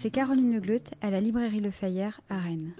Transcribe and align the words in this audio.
c'est 0.00 0.10
Caroline 0.10 0.54
Legleut 0.54 0.84
à 1.02 1.10
la 1.10 1.20
librairie 1.20 1.58
Le 1.58 1.72
Fayère 1.72 2.20
à 2.30 2.38
Rennes. 2.38 2.70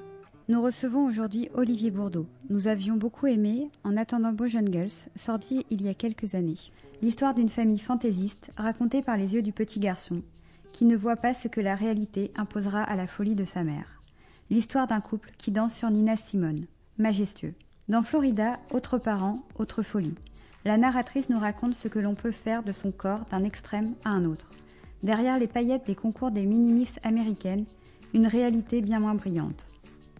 Nous 0.48 0.62
recevons 0.62 1.04
aujourd'hui 1.04 1.48
Olivier 1.52 1.90
Bourdeau. 1.90 2.26
Nous 2.48 2.68
avions 2.68 2.94
beaucoup 2.94 3.26
aimé 3.26 3.72
En 3.82 3.96
attendant 3.96 4.30
Bojan 4.30 4.64
Girls, 4.70 5.08
sorti 5.16 5.66
il 5.68 5.82
y 5.82 5.88
a 5.88 5.94
quelques 5.94 6.36
années. 6.36 6.60
L'histoire 7.02 7.34
d'une 7.34 7.48
famille 7.48 7.80
fantaisiste 7.80 8.52
racontée 8.56 9.02
par 9.02 9.16
les 9.16 9.34
yeux 9.34 9.42
du 9.42 9.50
petit 9.52 9.80
garçon, 9.80 10.22
qui 10.72 10.84
ne 10.84 10.94
voit 10.94 11.16
pas 11.16 11.34
ce 11.34 11.48
que 11.48 11.60
la 11.60 11.74
réalité 11.74 12.30
imposera 12.36 12.84
à 12.84 12.94
la 12.94 13.08
folie 13.08 13.34
de 13.34 13.44
sa 13.44 13.64
mère. 13.64 14.00
L'histoire 14.48 14.86
d'un 14.86 15.00
couple 15.00 15.32
qui 15.38 15.50
danse 15.50 15.74
sur 15.74 15.90
Nina 15.90 16.14
Simone, 16.14 16.66
majestueux. 16.98 17.54
Dans 17.88 18.04
Florida, 18.04 18.60
autre 18.70 18.96
parent, 18.96 19.34
autre 19.56 19.82
folie. 19.82 20.14
La 20.64 20.78
narratrice 20.78 21.30
nous 21.30 21.40
raconte 21.40 21.74
ce 21.74 21.88
que 21.88 21.98
l'on 21.98 22.14
peut 22.14 22.30
faire 22.30 22.62
de 22.62 22.72
son 22.72 22.92
corps 22.92 23.24
d'un 23.32 23.42
extrême 23.42 23.94
à 24.04 24.10
un 24.10 24.24
autre. 24.24 24.50
Derrière 25.02 25.38
les 25.38 25.46
paillettes 25.46 25.86
des 25.86 25.94
concours 25.94 26.30
des 26.30 26.44
minimis 26.44 26.88
américaines, 27.02 27.64
une 28.14 28.26
réalité 28.26 28.80
bien 28.80 29.00
moins 29.00 29.14
brillante. 29.14 29.66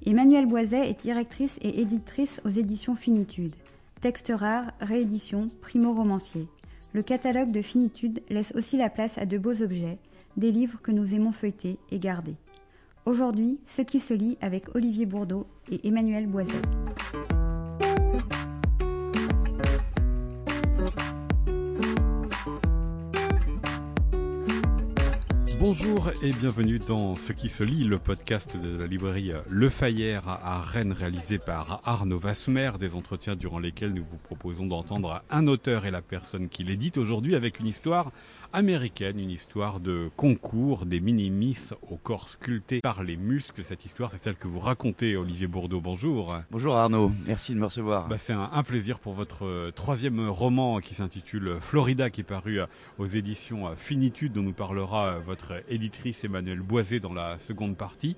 Emmanuelle 0.07 0.47
Boiset 0.47 0.89
est 0.89 1.03
directrice 1.03 1.59
et 1.63 1.81
éditrice 1.81 2.41
aux 2.45 2.49
éditions 2.49 2.95
Finitude. 2.95 3.55
Texte 4.01 4.33
rare, 4.35 4.73
réédition, 4.81 5.49
primo-romancier. 5.61 6.47
Le 6.93 7.03
catalogue 7.03 7.51
de 7.51 7.63
Finitude 7.63 8.23
laisse 8.31 8.53
aussi 8.55 8.77
la 8.77 8.91
place 8.91 9.19
à 9.19 9.27
de 9.27 9.39
beaux 9.39 9.63
objets, 9.63 9.99
des 10.37 10.53
livres 10.53 10.81
que 10.81 10.93
nous 10.93 11.15
aimons 11.15 11.33
feuilleter 11.33 11.79
et 11.91 11.99
garder. 11.99 12.37
Aujourd'hui, 13.07 13.59
ce 13.65 13.83
qui 13.83 14.01
se 14.01 14.15
lit 14.15 14.39
avec 14.41 14.75
Olivier 14.75 15.07
Bourdeau 15.07 15.47
et 15.71 15.87
Emmanuel 15.87 16.27
Boiset. 16.27 16.53
Bonjour 25.61 26.13
et 26.23 26.31
bienvenue 26.31 26.79
dans 26.79 27.17
Ce 27.17 27.33
qui 27.33 27.49
se 27.49 27.65
lit, 27.65 27.83
le 27.83 27.99
podcast 27.99 28.57
de 28.57 28.79
la 28.79 28.87
librairie 28.87 29.33
Le 29.49 29.69
Fayère 29.69 30.29
à 30.29 30.61
Rennes 30.61 30.93
réalisé 30.93 31.39
par 31.39 31.81
Arnaud 31.85 32.17
Vasmer, 32.17 32.71
des 32.79 32.95
entretiens 32.95 33.35
durant 33.35 33.59
lesquels 33.59 33.93
nous 33.93 34.05
vous 34.09 34.19
proposons 34.19 34.67
d'entendre 34.67 35.21
un 35.31 35.49
auteur 35.49 35.85
et 35.85 35.91
la 35.91 36.01
personne 36.01 36.49
qui 36.49 36.63
l'édite. 36.63 36.97
Aujourd'hui 36.97 37.35
avec 37.35 37.59
une 37.59 37.67
histoire 37.67 38.13
américaine, 38.53 39.19
une 39.19 39.31
histoire 39.31 39.81
de 39.81 40.09
concours 40.17 40.87
des 40.87 41.01
mini-miss 41.01 41.75
au 41.91 41.97
corps 41.97 42.29
sculpté 42.29 42.81
par 42.81 43.03
les 43.03 43.17
muscles. 43.17 43.63
Cette 43.65 43.85
histoire, 43.85 44.11
c'est 44.11 44.23
celle 44.23 44.37
que 44.37 44.49
vous 44.49 44.61
racontez, 44.61 45.17
Olivier 45.17 45.47
Bourdeau. 45.47 45.81
Bonjour. 45.81 46.37
Bonjour 46.51 46.77
Arnaud, 46.77 47.13
merci 47.27 47.55
de 47.55 47.59
me 47.59 47.67
recevoir. 47.67 48.09
Bah, 48.09 48.17
c'est 48.19 48.33
un, 48.33 48.51
un, 48.53 48.63
plaisir 48.63 48.99
pour 48.99 49.13
votre 49.13 49.45
euh, 49.45 49.71
troisième 49.71 50.29
roman 50.29 50.81
qui 50.81 50.95
s'intitule 50.95 51.59
Florida, 51.61 52.11
qui 52.11 52.23
est 52.23 52.25
paru 52.25 52.61
euh, 52.61 52.67
aux 52.99 53.07
éditions 53.07 53.69
euh, 53.69 53.77
Finitude, 53.77 54.33
dont 54.33 54.43
nous 54.43 54.53
parlera 54.53 55.19
votre 55.19 55.63
éditrice 55.69 56.25
Emmanuel 56.25 56.61
Boisé 56.61 57.01
dans 57.01 57.13
la 57.13 57.39
seconde 57.39 57.77
partie. 57.77 58.17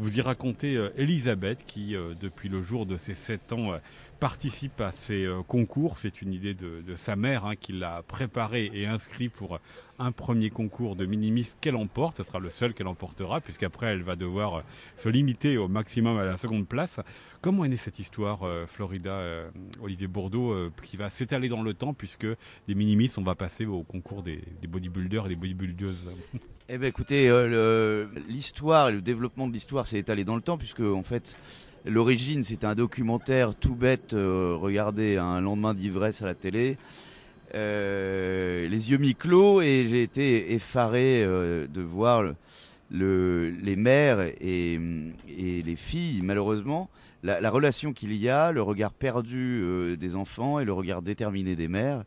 Vous 0.00 0.16
y 0.16 0.20
racontez 0.20 0.78
Elisabeth 0.96 1.64
qui, 1.66 1.96
depuis 2.20 2.48
le 2.48 2.62
jour 2.62 2.86
de 2.86 2.96
ses 2.96 3.14
sept 3.14 3.52
ans, 3.52 3.72
participe 4.20 4.80
à 4.80 4.92
ces 4.92 5.24
euh, 5.24 5.42
concours. 5.42 5.98
C'est 5.98 6.22
une 6.22 6.32
idée 6.32 6.54
de, 6.54 6.82
sa 6.96 7.16
mère 7.16 7.46
hein, 7.46 7.56
qui 7.56 7.72
l'a 7.72 8.02
préparé 8.02 8.70
et 8.72 8.86
inscrit 8.86 9.28
pour 9.28 9.60
un 9.98 10.12
premier 10.12 10.50
concours 10.50 10.96
de 10.96 11.06
minimis 11.06 11.52
qu'elle 11.60 11.76
emporte. 11.76 12.18
Ce 12.18 12.24
sera 12.24 12.38
le 12.38 12.50
seul 12.50 12.74
qu'elle 12.74 12.86
emportera, 12.86 13.40
puisqu'après 13.40 13.86
elle 13.86 14.02
va 14.02 14.16
devoir 14.16 14.56
euh, 14.56 14.62
se 14.96 15.08
limiter 15.08 15.56
au 15.58 15.68
maximum 15.68 16.18
à 16.18 16.24
la 16.24 16.36
seconde 16.36 16.66
place. 16.66 17.00
Comment 17.40 17.64
est 17.64 17.68
née 17.68 17.76
cette 17.76 18.00
histoire, 18.00 18.42
euh, 18.42 18.66
Florida, 18.66 19.12
euh, 19.12 19.48
Olivier 19.80 20.08
Bourdeau, 20.08 20.50
euh, 20.50 20.72
qui 20.82 20.96
va 20.96 21.08
s'étaler 21.08 21.48
dans 21.48 21.62
le 21.62 21.72
temps, 21.72 21.94
puisque 21.94 22.26
des 22.66 22.74
minimis, 22.74 23.12
on 23.16 23.22
va 23.22 23.36
passer 23.36 23.64
au 23.64 23.84
concours 23.84 24.24
des, 24.24 24.42
des 24.60 24.66
bodybuilders 24.66 25.26
et 25.26 25.28
des 25.28 25.36
bodybuildeuses? 25.36 26.10
Eh 26.70 26.76
bien 26.76 26.88
écoutez, 26.88 27.30
l'histoire 28.28 28.90
et 28.90 28.92
le 28.92 29.00
développement 29.00 29.48
de 29.48 29.54
l'histoire 29.54 29.86
s'est 29.86 30.00
étalé 30.00 30.24
dans 30.24 30.36
le 30.36 30.42
temps, 30.42 30.58
puisque 30.58 30.80
en 30.80 31.02
fait 31.02 31.34
L'origine, 31.88 32.44
c'est 32.44 32.64
un 32.64 32.74
documentaire 32.74 33.54
tout 33.54 33.74
bête, 33.74 34.12
euh, 34.12 34.54
regardé 34.54 35.16
un 35.16 35.40
lendemain 35.40 35.72
d'ivresse 35.72 36.20
à 36.20 36.26
la 36.26 36.34
télé. 36.34 36.76
Euh, 37.54 38.68
les 38.68 38.90
yeux 38.90 38.98
mi-clos 38.98 39.62
et 39.62 39.84
j'ai 39.88 40.02
été 40.02 40.52
effaré 40.52 41.24
euh, 41.24 41.66
de 41.66 41.80
voir 41.80 42.22
le, 42.22 42.34
le, 42.90 43.48
les 43.48 43.74
mères 43.74 44.20
et, 44.20 44.78
les 45.26 45.76
filles, 45.76 46.20
malheureusement, 46.22 46.90
la, 47.22 47.40
la 47.40 47.50
relation 47.50 47.94
qu'il 47.94 48.14
y 48.14 48.28
a, 48.28 48.52
le 48.52 48.60
regard 48.60 48.92
perdu 48.92 49.62
euh, 49.62 49.96
des 49.96 50.14
enfants 50.14 50.58
et 50.58 50.66
le 50.66 50.74
regard 50.74 51.00
déterminé 51.00 51.56
des 51.56 51.68
mères. 51.68 52.04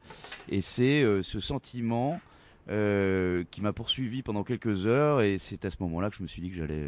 Et 0.47 0.61
c'est 0.61 1.03
ce 1.23 1.39
sentiment 1.39 2.21
qui 2.67 3.61
m'a 3.61 3.73
poursuivi 3.73 4.21
pendant 4.21 4.43
quelques 4.43 4.85
heures 4.85 5.21
et 5.21 5.39
c'est 5.39 5.65
à 5.65 5.71
ce 5.71 5.77
moment-là 5.79 6.09
que 6.11 6.15
je 6.15 6.21
me 6.21 6.27
suis 6.27 6.41
dit 6.41 6.51
que 6.51 6.55
j'allais 6.55 6.87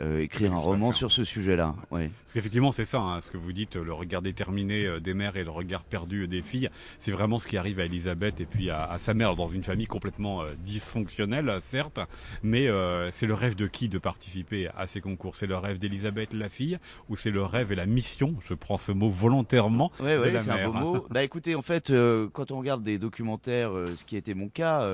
euh, 0.00 0.20
écrire 0.20 0.52
un 0.52 0.58
roman 0.58 0.92
sur 0.92 1.12
ce 1.12 1.24
sujet-là. 1.24 1.74
Ouais. 1.90 2.10
Parce 2.24 2.34
qu'effectivement, 2.34 2.72
c'est 2.72 2.84
ça, 2.84 2.98
hein, 2.98 3.20
ce 3.20 3.30
que 3.30 3.36
vous 3.36 3.52
dites, 3.52 3.76
le 3.76 3.92
regard 3.92 4.22
déterminé 4.22 4.86
euh, 4.86 5.00
des 5.00 5.14
mères 5.14 5.36
et 5.36 5.44
le 5.44 5.50
regard 5.50 5.84
perdu 5.84 6.26
des 6.26 6.42
filles, 6.42 6.70
c'est 6.98 7.12
vraiment 7.12 7.38
ce 7.38 7.46
qui 7.46 7.56
arrive 7.56 7.78
à 7.78 7.84
Elisabeth 7.84 8.40
et 8.40 8.46
puis 8.46 8.70
à, 8.70 8.84
à 8.84 8.98
sa 8.98 9.14
mère 9.14 9.36
dans 9.36 9.48
une 9.48 9.62
famille 9.62 9.86
complètement 9.86 10.42
euh, 10.42 10.48
dysfonctionnelle, 10.64 11.52
certes, 11.60 12.00
mais 12.42 12.68
euh, 12.68 13.10
c'est 13.10 13.26
le 13.26 13.34
rêve 13.34 13.54
de 13.54 13.66
qui 13.66 13.88
de 13.88 13.98
participer 13.98 14.68
à 14.76 14.86
ces 14.86 15.00
concours? 15.00 15.36
C'est 15.36 15.46
le 15.46 15.56
rêve 15.56 15.78
d'Elisabeth, 15.78 16.32
la 16.32 16.48
fille, 16.48 16.78
ou 17.08 17.16
c'est 17.16 17.30
le 17.30 17.44
rêve 17.44 17.72
et 17.72 17.76
la 17.76 17.86
mission, 17.86 18.34
je 18.42 18.54
prends 18.54 18.78
ce 18.78 18.92
mot 18.92 19.10
volontairement, 19.10 19.92
de 20.00 20.04
ouais, 20.04 20.38
c'est 20.38 20.50
un 20.50 20.68
beau 20.68 20.72
mot. 20.72 21.06
bah 21.10 21.22
écoutez, 21.22 21.54
en 21.54 21.62
fait, 21.62 21.92
quand 22.32 22.50
on 22.50 22.58
regarde 22.58 22.82
des 22.82 22.98
documentaires, 22.98 23.72
ce 23.94 24.04
qui 24.04 24.16
été 24.16 24.34
mon 24.34 24.48
cas, 24.48 24.88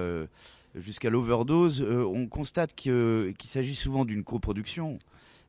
jusqu'à 0.80 1.10
l'overdose, 1.10 1.82
euh, 1.82 2.04
on 2.04 2.26
constate 2.26 2.74
qu'il 2.74 3.34
qu 3.38 3.46
s'agit 3.46 3.76
souvent 3.76 4.04
d'une 4.04 4.24
coproduction. 4.24 4.98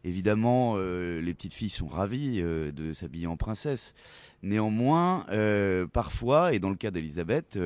Évidemment, 0.06 0.76
euh, 0.78 1.20
les 1.22 1.34
petites 1.34 1.54
filles 1.54 1.70
sont 1.70 1.88
ravies 1.88 2.40
euh, 2.42 2.72
de 2.72 2.94
s'habiller 2.94 3.28
en 3.28 3.36
princesse. 3.36 3.96
Néanmoins, 4.44 5.26
parfois, 5.92 6.54
et 6.54 6.60
dans 6.60 6.70
le 6.70 6.78
cas 6.78 6.92
d'Elisabeth, 6.92 7.60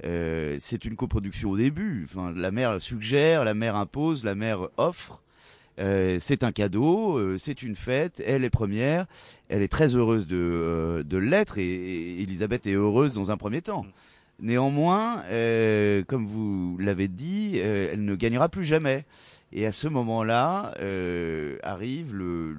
c'est 0.00 0.84
une 0.84 0.94
coproduction 0.94 1.50
au 1.50 1.56
début. 1.56 2.06
Enfin, 2.08 2.32
la 2.36 2.52
mère 2.52 2.80
suggère, 2.80 3.44
la 3.44 3.54
mère 3.54 3.74
impose, 3.74 4.22
la 4.22 4.36
mère 4.36 4.68
offre. 4.76 5.20
c'est 5.76 6.44
un 6.44 6.52
cadeau, 6.52 7.36
c'est 7.36 7.64
une 7.64 7.74
fête, 7.74 8.22
elle 8.24 8.44
est 8.44 8.50
première, 8.50 9.06
elle 9.48 9.62
est 9.62 9.72
très 9.72 9.96
heureuse 9.96 10.28
de, 10.28 11.04
de 11.04 11.18
l'être 11.18 11.58
et, 11.58 11.64
et 11.64 12.22
Elisabeth 12.22 12.64
est 12.68 12.74
heureuse 12.74 13.12
dans 13.12 13.32
un 13.32 13.36
premier 13.36 13.60
temps. 13.60 13.84
Néanmoins, 14.40 15.22
euh, 15.30 16.02
comme 16.04 16.26
vous 16.26 16.76
l'avez 16.78 17.08
dit, 17.08 17.52
euh, 17.56 17.90
elle 17.92 18.04
ne 18.04 18.14
gagnera 18.14 18.48
plus 18.48 18.64
jamais. 18.64 19.04
Et 19.52 19.66
à 19.66 19.72
ce 19.72 19.86
moment-là, 19.86 20.74
euh, 20.80 21.58
arrive 21.62 22.14
le, 22.14 22.56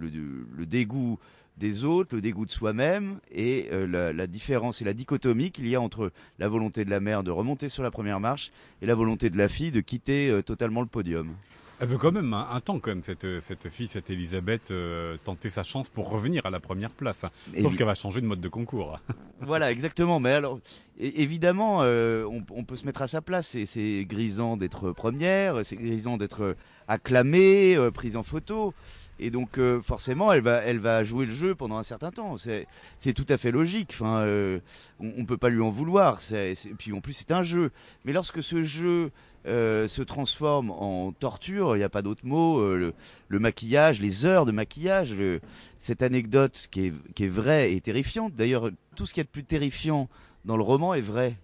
dégoût 0.66 1.20
des 1.58 1.84
autres, 1.84 2.16
le 2.16 2.22
dégoût 2.22 2.46
de 2.46 2.52
soi-même 2.52 3.20
et 3.34 3.70
la, 3.72 4.28
différence 4.28 4.82
et 4.82 4.86
la 4.86 4.94
dichotomie 4.94 5.52
qu'il 5.52 5.68
y 5.68 5.76
a 5.76 5.82
entre 5.82 6.12
la 6.40 6.48
volonté 6.48 6.86
de 6.86 6.90
la 6.90 7.02
mère 7.02 7.24
de 7.24 7.32
remonter 7.32 7.68
sur 7.68 7.84
la 7.84 7.92
première 7.92 8.22
marche 8.22 8.52
et 8.82 8.86
la 8.86 8.96
volonté 8.96 9.30
de 9.30 9.38
la 9.38 9.50
fille 9.50 9.72
de 9.72 9.82
quitter 9.82 10.42
totalement 10.46 10.82
le 10.82 10.88
podium. 10.88 11.34
Elle 11.80 11.88
veut 11.88 11.98
quand 11.98 12.12
même 12.12 12.34
un, 12.34 12.48
un, 12.52 12.62
temps, 12.62 12.80
quand 12.80 12.92
même, 12.92 13.04
cette, 13.04 13.42
cette 13.42 13.70
fille, 13.70 13.88
cette 13.88 14.10
Elisabeth, 14.10 14.72
euh, 14.72 15.18
tenter 15.24 15.50
sa 15.50 15.64
chance 15.64 15.90
pour 15.90 16.10
revenir 16.10 16.46
à 16.46 16.50
la 16.50 16.60
première 16.60 16.92
place. 16.92 17.24
Hein. 17.26 17.32
Sauf 17.62 17.76
qu'elle 17.76 17.86
va 17.86 17.96
changer 17.96 18.22
de 18.22 18.26
mode 18.26 18.40
de 18.40 18.48
concours. 18.48 19.00
voilà, 19.42 19.72
exactement. 19.72 20.20
Mais 20.20 20.32
alors, 20.32 20.60
évidemment, 21.00 21.80
euh, 21.82 22.24
on, 22.26 22.44
on, 22.50 22.64
peut 22.64 22.78
se 22.78 22.86
mettre 22.86 23.02
à 23.02 23.08
sa 23.08 23.22
place. 23.22 23.58
C'est 23.66 24.06
grisant 24.06 24.56
d'être 24.56 24.92
première, 24.92 25.66
c'est 25.66 25.76
grisant 25.76 26.18
d'être 26.18 26.56
acclamée, 26.88 27.76
euh, 27.76 27.92
prise 27.92 28.16
en 28.16 28.24
photo. 28.24 28.74
Et 29.20 29.30
donc 29.30 29.58
euh, 29.58 29.82
forcément, 29.82 30.32
elle 30.32 30.42
va, 30.42 30.58
elle 30.58 30.80
va 30.80 31.04
jouer 31.04 31.26
le 31.26 31.32
jeu 31.32 31.56
pendant 31.56 31.78
un 31.78 31.84
certain 31.84 32.12
temps. 32.12 32.36
C'est 32.38 33.14
tout 33.14 33.26
à 33.30 33.38
fait 33.38 33.52
logique. 33.52 33.92
Enfin, 33.94 34.20
euh, 34.20 34.60
on, 35.00 35.14
on 35.18 35.26
peut 35.26 35.38
pas 35.38 35.50
lui 35.50 35.62
en 35.62 35.70
vouloir. 35.70 36.20
C 36.20 36.36
est, 36.36 36.56
c 36.56 36.70
est, 36.70 36.74
puis 36.74 36.92
en 36.92 37.02
plus, 37.02 37.14
c'est 37.14 37.32
un 37.32 37.44
jeu. 37.44 37.72
Mais 38.04 38.14
lorsque 38.14 38.44
ce 38.44 38.64
jeu 38.64 39.12
euh, 39.48 39.88
se 39.88 40.02
transforme 40.02 40.72
en 40.72 41.12
torture, 41.12 41.76
il 41.76 41.80
n'y 41.80 41.86
a 41.86 41.90
pas 41.90 42.02
d'autre 42.02 42.26
mot. 42.26 42.60
Euh, 42.60 42.78
le, 42.78 42.94
le, 43.28 43.40
maquillage, 43.40 44.02
les 44.02 44.26
heures 44.26 44.46
de 44.46 44.52
maquillage, 44.52 45.14
le, 45.14 45.40
cette 45.80 46.02
anecdote 46.02 46.68
qui 46.72 46.88
est, 46.88 46.94
qui 47.14 47.26
est 47.26 47.30
vraie 47.30 47.74
et 47.74 47.82
terrifiante. 47.82 48.34
D'ailleurs, 48.34 48.70
tout 48.96 49.06
ce 49.06 49.14
qu'il 49.14 49.22
y 49.22 49.26
a 49.26 49.26
de 49.26 49.30
plus 49.30 49.44
terrifiant 49.44 50.10
dans 50.46 50.58
le 50.58 50.64
roman 50.64 50.94
est 50.94 51.02
vrai. 51.02 51.38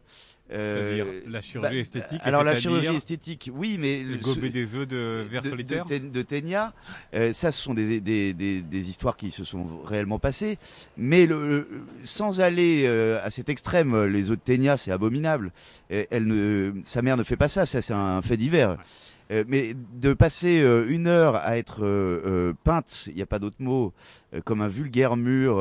C'est-à-dire 0.52 1.06
euh, 1.08 1.22
la 1.28 1.42
chirurgie 1.42 1.74
bah, 1.76 1.80
esthétique. 1.80 2.22
Alors 2.24 2.44
la 2.44 2.56
chirurgie 2.56 2.96
esthétique, 2.96 3.50
oui, 3.54 3.78
mais 3.80 4.04
le 4.04 4.18
gober 4.18 4.50
des 4.50 4.76
œufs 4.76 4.88
de 4.88 5.26
vers 5.30 5.44
solitaire 5.46 5.86
de, 5.86 6.22
Ténia, 6.22 6.74
euh, 7.14 7.32
ça, 7.32 7.52
ce 7.52 7.62
sont 7.62 7.74
des, 7.74 8.02
des, 8.02 8.34
des, 8.34 8.62
des, 8.62 8.90
histoires 8.90 9.18
qui 9.18 9.32
se 9.32 9.44
sont 9.44 9.82
réellement 9.86 10.20
passées. 10.20 10.58
Mais 10.98 11.26
le, 11.26 11.48
le, 11.48 11.68
sans 12.04 12.42
aller 12.42 12.84
euh, 12.86 13.20
à 13.24 13.30
cet 13.30 13.50
extrême, 13.50 14.06
les 14.06 14.30
œufs 14.30 14.38
de 14.38 14.44
Ténia, 14.44 14.78
c'est 14.78 14.92
abominable. 14.92 15.52
Elle 15.90 16.28
ne, 16.28 16.74
sa 16.84 17.02
mère 17.02 17.18
ne 17.18 17.24
fait 17.24 17.38
pas 17.38 17.48
ça, 17.48 17.66
ça 17.66 17.82
c'est 17.82 17.94
un 17.94 18.22
fait 18.22 18.38
divers. 18.38 18.78
Euh, 19.32 19.46
mais 19.48 19.74
de 19.94 20.14
passer 20.14 20.62
euh, 20.62 20.86
une 20.90 21.08
heure 21.08 21.36
à 21.36 21.58
être 21.58 21.86
euh, 21.86 22.54
peinte, 22.66 23.06
il 23.08 23.16
n'y 23.16 23.22
a 23.22 23.26
pas 23.26 23.40
d'autre 23.40 23.58
mot, 23.60 23.94
comme 24.46 24.62
un 24.62 24.68
vulgaire 24.68 25.18
mur 25.18 25.56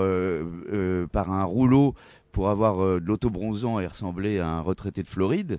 par 1.11 1.33
un 1.33 1.43
rouleau 1.43 1.97
pour 2.33 2.49
avoir 2.49 3.01
de 3.01 3.07
l'autobronzant 3.07 3.81
et 3.81 3.87
ressembler 3.87 4.39
à 4.39 4.49
un 4.49 4.61
retraité 4.61 5.03
de 5.03 5.09
Floride, 5.09 5.59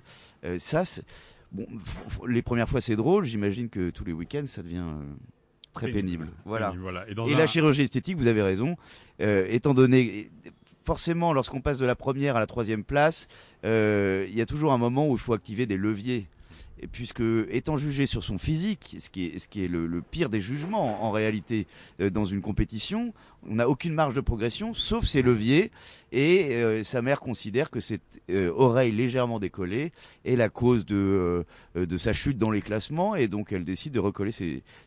ça, 0.58 0.82
bon, 1.52 1.66
les 2.26 2.42
premières 2.42 2.68
fois 2.68 2.80
c'est 2.80 2.96
drôle, 2.96 3.24
j'imagine 3.24 3.68
que 3.68 3.90
tous 3.90 4.04
les 4.04 4.12
week-ends 4.12 4.46
ça 4.46 4.62
devient 4.62 4.84
très 5.72 5.90
pénible. 5.90 6.28
Voilà. 6.44 6.74
Et, 7.08 7.34
la 7.34 7.46
chirurgie 7.46 7.82
esthétique, 7.82 8.16
vous 8.16 8.26
avez 8.26 8.42
raison, 8.42 8.76
étant 9.18 9.74
donné 9.74 10.30
forcément, 10.84 11.32
lorsqu'on 11.32 11.60
passe 11.60 11.78
de 11.78 11.86
la 11.86 11.94
première 11.94 12.36
à 12.36 12.40
la 12.40 12.46
troisième 12.46 12.84
place, 12.84 13.28
il 13.64 14.34
y 14.34 14.40
a 14.40 14.46
toujours 14.46 14.72
un 14.72 14.78
moment 14.78 15.08
où 15.08 15.12
il 15.12 15.20
faut 15.20 15.34
activer 15.34 15.66
des 15.66 15.76
leviers 15.76 16.26
puisque 16.90 17.22
étant 17.50 17.76
jugé 17.76 18.06
sur 18.06 18.24
son 18.24 18.38
physique, 18.38 18.96
ce 18.98 19.08
qui 19.10 19.26
est, 19.26 19.68
le, 19.68 20.02
pire 20.02 20.28
des 20.28 20.40
jugements 20.40 21.04
en 21.04 21.10
réalité 21.10 21.66
euh, 22.00 22.10
dans 22.10 22.24
une 22.24 22.40
compétition, 22.40 23.12
on 23.48 23.56
n'a 23.56 23.68
aucune 23.68 23.94
marge 23.94 24.14
de 24.14 24.20
progression 24.20 24.74
sauf 24.74 25.04
ses 25.04 25.22
leviers 25.22 25.70
et 26.10 26.54
euh, 26.54 26.82
sa 26.82 27.02
mère 27.02 27.20
considère 27.20 27.70
que 27.70 27.80
cette 27.80 28.20
euh, 28.30 28.52
oreille 28.54 28.92
légèrement 28.92 29.38
décollée 29.38 29.92
est 30.24 30.36
la 30.36 30.48
cause 30.48 30.84
de, 30.86 31.44
sa 31.98 32.12
chute 32.12 32.38
dans 32.38 32.50
les 32.50 32.62
classements 32.62 33.14
et 33.14 33.28
donc 33.28 33.52
elle 33.52 33.64
décide 33.64 33.92
de 33.92 34.00
recoller 34.00 34.32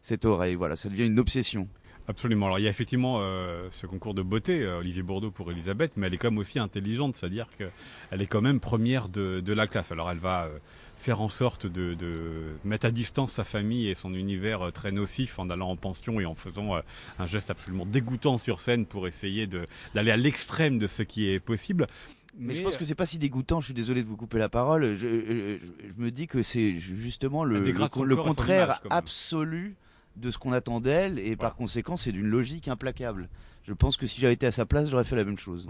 cette 0.01 0.25
oreille. 0.25 0.55
Voilà, 0.55 0.75
ça 0.75 0.89
devient 0.89 1.05
une 1.05 1.19
obsession. 1.19 1.67
Absolument. 2.07 2.45
Alors 2.45 2.59
il 2.59 2.63
y 2.63 2.67
a 2.67 2.69
effectivement 2.69 3.19
ce 3.71 3.87
concours 3.87 4.13
de 4.13 4.21
beauté, 4.21 4.65
Olivier 4.67 5.01
Bourdeau 5.01 5.31
pour 5.31 5.51
Elisabeth, 5.51 5.97
mais 5.97 6.07
elle 6.07 6.13
est 6.13 6.17
quand 6.17 6.29
même 6.29 6.37
aussi 6.37 6.59
intelligente, 6.59 7.15
c'est-à-dire 7.15 7.47
qu'elle 7.57 8.21
est 8.21 8.27
quand 8.27 8.41
même 8.41 8.59
première 8.59 9.09
de, 9.09 9.53
la 9.53 9.65
classe. 9.65 9.91
Alors 9.91 10.11
elle 10.11 10.19
va 10.19 10.49
faire 11.05 11.21
en 11.21 11.29
sorte 11.29 11.67
de, 11.67 11.95
mettre 12.63 12.87
à 12.87 12.91
distance 12.91 13.33
sa 13.33 13.43
famille 13.43 13.89
et 13.89 13.93
son 13.93 14.15
univers 14.15 14.63
euh, 14.63 14.71
très 14.71 14.91
nocif 14.91 15.37
en 15.37 15.51
allant 15.51 15.69
en 15.69 15.75
pension 15.75 16.19
et 16.19 16.25
en 16.25 16.33
faisant 16.33 16.75
euh, 16.75 16.81
un 17.19 17.27
geste 17.27 17.51
absolument 17.51 17.85
dégoûtant 17.85 18.39
sur 18.39 18.59
scène 18.59 18.87
pour 18.87 19.07
essayer 19.07 19.47
d'aller 19.93 20.09
à 20.09 20.17
l'extrême 20.17 20.79
de 20.79 20.87
ce 20.87 21.03
qui 21.03 21.29
est 21.29 21.39
possible. 21.39 21.85
Mais, 22.39 22.55
je 22.55 22.63
pense 22.63 22.75
que 22.75 22.85
c'est 22.85 22.95
pas 22.95 23.05
si 23.05 23.19
dégoûtant. 23.19 23.61
Je 23.61 23.65
suis 23.65 23.73
désolé 23.75 24.01
de 24.01 24.07
vous 24.07 24.17
couper 24.17 24.39
la 24.39 24.49
parole. 24.49 24.95
Je, 24.95 25.59
me 25.95 26.09
dis 26.09 26.25
que 26.25 26.41
c'est 26.41 26.79
justement 26.79 27.43
le, 27.43 27.59
le, 27.59 28.15
contraire 28.15 28.81
absolu 28.89 29.75
de 30.17 30.31
ce 30.31 30.39
qu'on 30.39 30.53
attend 30.53 30.81
d'elle 30.81 31.19
et 31.19 31.35
par 31.35 31.55
conséquent 31.55 31.97
c'est 31.97 32.11
d'une 32.11 32.27
logique 32.27 32.67
implacable. 32.67 33.29
Je 33.63 33.73
pense 33.73 33.95
que 33.95 34.07
si 34.07 34.19
j'avais 34.19 34.33
été 34.33 34.47
à 34.47 34.51
sa 34.51 34.65
place, 34.65 34.89
j'aurais 34.89 35.03
fait 35.03 35.15
la 35.15 35.23
même 35.23 35.37
chose. 35.37 35.67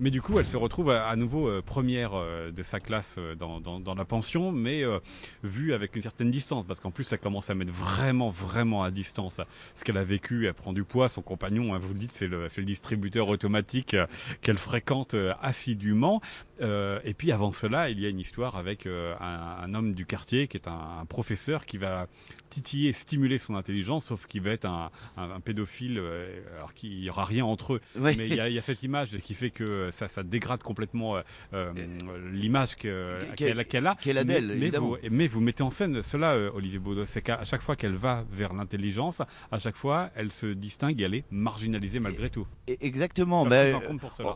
Mais 0.00 0.10
du 0.10 0.22
coup, 0.22 0.38
elle 0.38 0.46
se 0.46 0.56
retrouve 0.56 0.90
à, 0.90 1.14
nouveau 1.16 1.48
euh, 1.48 1.60
première 1.60 2.12
euh, 2.14 2.52
de 2.52 2.62
sa 2.62 2.78
classe 2.78 3.16
euh, 3.18 3.34
dans, 3.34 3.60
dans, 3.60 3.80
dans, 3.80 3.96
la 3.96 4.04
pension, 4.04 4.52
mais 4.52 4.84
vue 5.42 5.74
avec 5.74 5.96
une 5.96 6.02
certaine 6.02 6.30
distance, 6.30 6.64
parce 6.66 6.78
qu'en 6.78 6.92
plus, 6.92 7.12
elle 7.12 7.18
commence 7.18 7.50
à 7.50 7.54
mettre 7.54 7.72
vraiment, 7.72 8.30
vraiment 8.30 8.84
à 8.84 8.90
distance 8.90 9.40
ce 9.74 9.84
qu'elle 9.84 9.96
a 9.96 10.04
vécu. 10.04 10.46
Elle 10.46 10.54
prend 10.54 10.72
du 10.72 10.84
poids. 10.84 11.08
Son 11.08 11.22
compagnon, 11.22 11.74
hein, 11.74 11.78
vous 11.78 11.94
le 11.94 11.98
dites, 11.98 12.12
c'est 12.14 12.28
le, 12.28 12.46
le, 12.56 12.64
distributeur 12.64 13.28
automatique 13.28 13.96
qu'elle 14.40 14.58
fréquente 14.58 15.16
assidûment. 15.42 16.20
et 16.60 17.14
puis 17.16 17.32
avant 17.32 17.52
cela, 17.52 17.90
il 17.90 17.98
y 17.98 18.06
a 18.06 18.08
une 18.08 18.20
histoire 18.20 18.56
avec 18.56 18.86
un, 18.86 19.16
un, 19.62 19.74
homme 19.74 19.94
du 19.94 20.06
quartier 20.06 20.46
qui 20.46 20.56
est 20.56 20.68
un, 20.68 21.00
un, 21.00 21.06
professeur 21.06 21.66
qui 21.66 21.76
va 21.76 22.06
titiller, 22.50 22.92
stimuler 22.92 23.38
son 23.38 23.56
intelligence, 23.56 24.06
sauf 24.06 24.26
qu'il 24.26 24.42
va 24.42 24.50
être 24.50 24.66
un, 24.66 24.90
un 25.16 25.40
pédophile, 25.40 26.00
alors 26.56 26.74
qu'il 26.74 27.00
n'y 27.00 27.10
aura 27.10 27.24
rien 27.24 27.44
entre 27.44 27.74
eux. 27.74 27.80
Mais 27.96 28.14
il 28.28 28.34
y, 28.34 28.40
a, 28.40 28.48
il 28.48 28.54
y 28.54 28.58
a 28.58 28.62
cette 28.62 28.82
image 28.82 29.16
qui 29.18 29.34
fait 29.34 29.50
que 29.50 29.77
ça, 29.90 30.08
ça 30.08 30.22
dégrade 30.22 30.62
complètement 30.62 31.16
euh, 31.16 31.22
euh, 31.54 31.72
l'image 32.32 32.76
qu'elle 32.76 33.58
a. 33.86 33.94
Qu'elle 33.94 34.18
a 34.18 34.24
d'elle, 34.24 34.56
mais, 34.58 34.70
vous, 34.70 34.96
mais 35.10 35.28
vous 35.28 35.40
mettez 35.40 35.62
en 35.62 35.70
scène 35.70 36.02
cela, 36.02 36.32
euh, 36.32 36.50
Olivier 36.54 36.78
Baudot, 36.78 37.06
c'est 37.06 37.22
qu'à 37.22 37.44
chaque 37.44 37.62
fois 37.62 37.76
qu'elle 37.76 37.94
va 37.94 38.24
vers 38.30 38.52
l'intelligence, 38.52 39.22
à 39.50 39.58
chaque 39.58 39.76
fois, 39.76 40.10
elle 40.14 40.32
se 40.32 40.46
distingue 40.46 41.00
et 41.00 41.04
elle 41.04 41.14
est 41.14 41.24
marginalisée 41.30 42.00
malgré 42.00 42.30
tout. 42.30 42.46
Exactement. 42.66 43.46
Ben, 43.46 43.80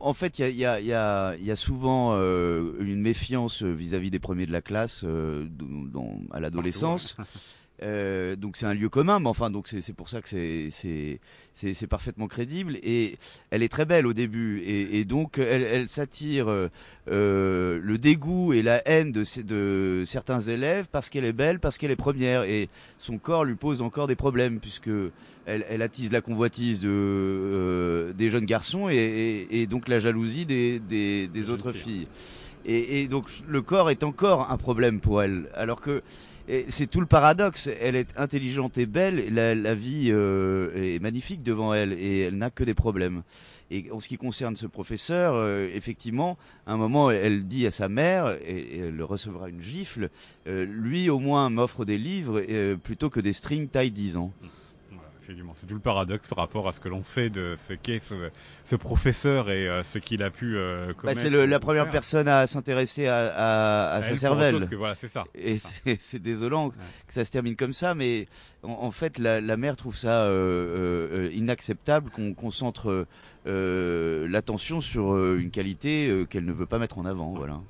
en, 0.01 0.15
fait, 0.15 0.39
il 0.39 0.57
y 0.57 0.65
a, 0.65 0.81
y, 0.81 0.93
a, 0.93 1.37
y 1.37 1.51
a, 1.51 1.57
souvent 1.57 2.15
une 2.15 3.01
méfiance 3.01 3.63
vis-à-vis 3.63 4.11
des 4.11 4.19
premiers 4.19 4.47
de 4.47 4.53
la 4.53 4.63
classe 4.63 5.05
dans, 5.05 6.21
à 6.33 6.41
l'adolescence. 6.41 7.17
Euh, 7.83 8.37
donc 8.37 8.57
c'est 8.57 8.67
un 8.67 8.75
lieu 8.75 8.89
commun, 8.89 9.19
mais 9.19 9.29
enfin 9.29 9.51
donc 9.51 9.67
c'est 9.69 9.93
pour 9.93 10.09
ça 10.09 10.23
que 10.23 10.29
c'est 10.29 11.87
parfaitement 11.89 12.29
crédible. 12.29 12.77
Et 12.83 13.17
elle 13.51 13.63
est 13.63 13.69
très 13.69 13.85
belle 13.85 14.07
au 14.07 14.13
début. 14.13 14.61
Et, 14.61 14.99
et 14.99 15.05
donc 15.05 15.39
elle, 15.39 15.63
elle 15.63 15.89
s'attire 15.89 16.49
euh, 16.49 17.81
le 17.83 17.99
dégoût 17.99 18.53
et 18.53 18.63
la 18.63 18.87
haine 18.89 19.11
de, 19.11 19.25
de 19.43 20.05
certains 20.07 20.41
élèves 20.41 20.87
parce 20.91 21.11
qu'elle 21.11 21.25
est 21.25 21.33
belle, 21.33 21.59
parce 21.59 21.79
qu'elle 21.79 21.91
est 21.91 21.97
première. 21.97 22.45
Et 22.45 22.69
son 22.99 23.19
corps 23.19 23.45
lui 23.45 23.57
pose 23.57 23.83
encore 23.83 24.07
des 24.07 24.17
problèmes 24.17 24.61
puisque 24.61 24.91
elle, 25.45 25.67
elle 25.69 25.83
attise 25.83 26.13
la 26.13 26.21
convoitise 26.21 26.81
de 26.81 26.89
euh, 26.91 28.13
des 28.13 28.29
jeunes 28.29 28.47
garçons 28.47 28.89
et, 28.89 28.95
et, 28.95 29.63
et, 29.63 29.67
donc 29.67 29.89
la 29.89 29.99
jalousie 29.99 30.47
des 30.47 30.79
des, 30.79 31.27
des 31.27 31.51
autres 31.51 31.73
filles. 31.73 32.07
Et, 32.65 33.03
et 33.03 33.09
donc 33.09 33.29
le 33.49 33.61
corps 33.61 33.91
est 33.91 34.05
encore 34.05 34.53
un 34.53 34.57
problème 34.57 35.01
pour 35.01 35.21
elle. 35.21 35.49
Alors 35.55 35.81
que 35.81 36.03
c'est 36.69 36.91
tout 36.91 37.01
le 37.01 37.07
paradoxe. 37.07 37.71
Elle 37.81 37.97
est 37.97 38.09
intelligente 38.17 38.79
et 38.79 38.87
belle. 38.87 39.33
La, 39.35 39.75
vie 39.75 40.09
euh, 40.11 40.71
est 40.75 40.99
magnifique 41.01 41.43
devant 41.43 41.75
elle 41.75 41.93
et 41.93 42.21
elle 42.21 42.37
n'a 42.37 42.51
que 42.51 42.65
des 42.65 42.75
problèmes. 42.75 43.23
Et 43.71 43.91
en 43.91 44.01
ce 44.01 44.09
qui 44.09 44.19
concerne 44.19 44.55
ce 44.55 44.67
professeur, 44.67 45.35
euh, 45.35 45.69
effectivement, 45.73 46.37
à 46.67 46.73
un 46.73 46.77
moment, 46.77 47.11
elle 47.11 47.47
dit 47.47 47.67
à 47.67 47.71
sa 47.71 47.89
mère, 47.89 48.37
et, 48.47 48.79
elle 48.79 49.03
recevra 49.03 49.49
une 49.49 49.63
gifle, 49.63 50.11
euh, 50.47 50.67
lui 50.67 51.09
au 51.09 51.19
moins 51.19 51.49
m'offre 51.49 51.85
des 51.85 51.97
livres 51.97 52.43
plutôt 52.83 53.09
que 53.09 53.21
des 53.21 53.33
strings 53.33 53.69
taille 53.69 53.91
10 53.91 54.19
ans. 54.19 54.33
C'est 55.55 55.67
tout 55.67 55.75
le 55.75 55.81
paradoxe 55.81 56.27
par 56.27 56.39
rapport 56.39 56.67
à 56.67 56.73
ce 56.73 56.81
que 56.81 56.89
l'on 56.89 57.03
sait 57.03 57.31
de 57.31 57.55
ce 57.57 57.75
qu'est 57.75 58.01
ce, 58.01 58.77
professeur 58.77 59.51
et 59.51 59.69
euh, 59.69 59.83
ce 59.83 59.99
qu'il 59.99 60.23
a 60.23 60.31
pu 60.31 60.57
euh, 60.57 60.93
bah, 61.05 61.15
c'est 61.15 61.31
la 61.31 61.61
première 61.61 61.89
personne 61.91 62.27
à 62.27 62.47
s'intéresser 62.47 63.07
à, 63.07 64.01
sa 64.03 64.17
cervelle. 64.17 64.57
voilà, 64.77 64.95
c'est 64.95 65.09
ça. 65.09 65.25
Et 65.35 65.59
c'est 65.59 66.19
désolant 66.19 66.71
que 66.71 66.77
ça 67.15 67.25
se 67.25 67.31
termine 67.31 67.57
comme 67.57 67.73
ça, 67.73 67.95
mais 67.95 68.27
en, 68.63 68.91
fait, 68.91 69.19
la, 69.19 69.57
mère 69.57 69.77
trouve 69.77 69.97
ça 69.97 70.25
euh, 70.25 71.31
inacceptable 71.33 72.11
qu'on 72.11 72.35
concentre 72.35 73.07
l'attention 73.45 74.81
sur 74.81 75.17
une 75.35 75.51
qualité 75.51 76.27
qu'elle 76.31 76.45
ne 76.45 76.53
veut 76.53 76.67
pas 76.67 76.79
mettre 76.79 76.99
en 76.99 77.05
avant. 77.05 77.33
Voilà. 77.33 77.61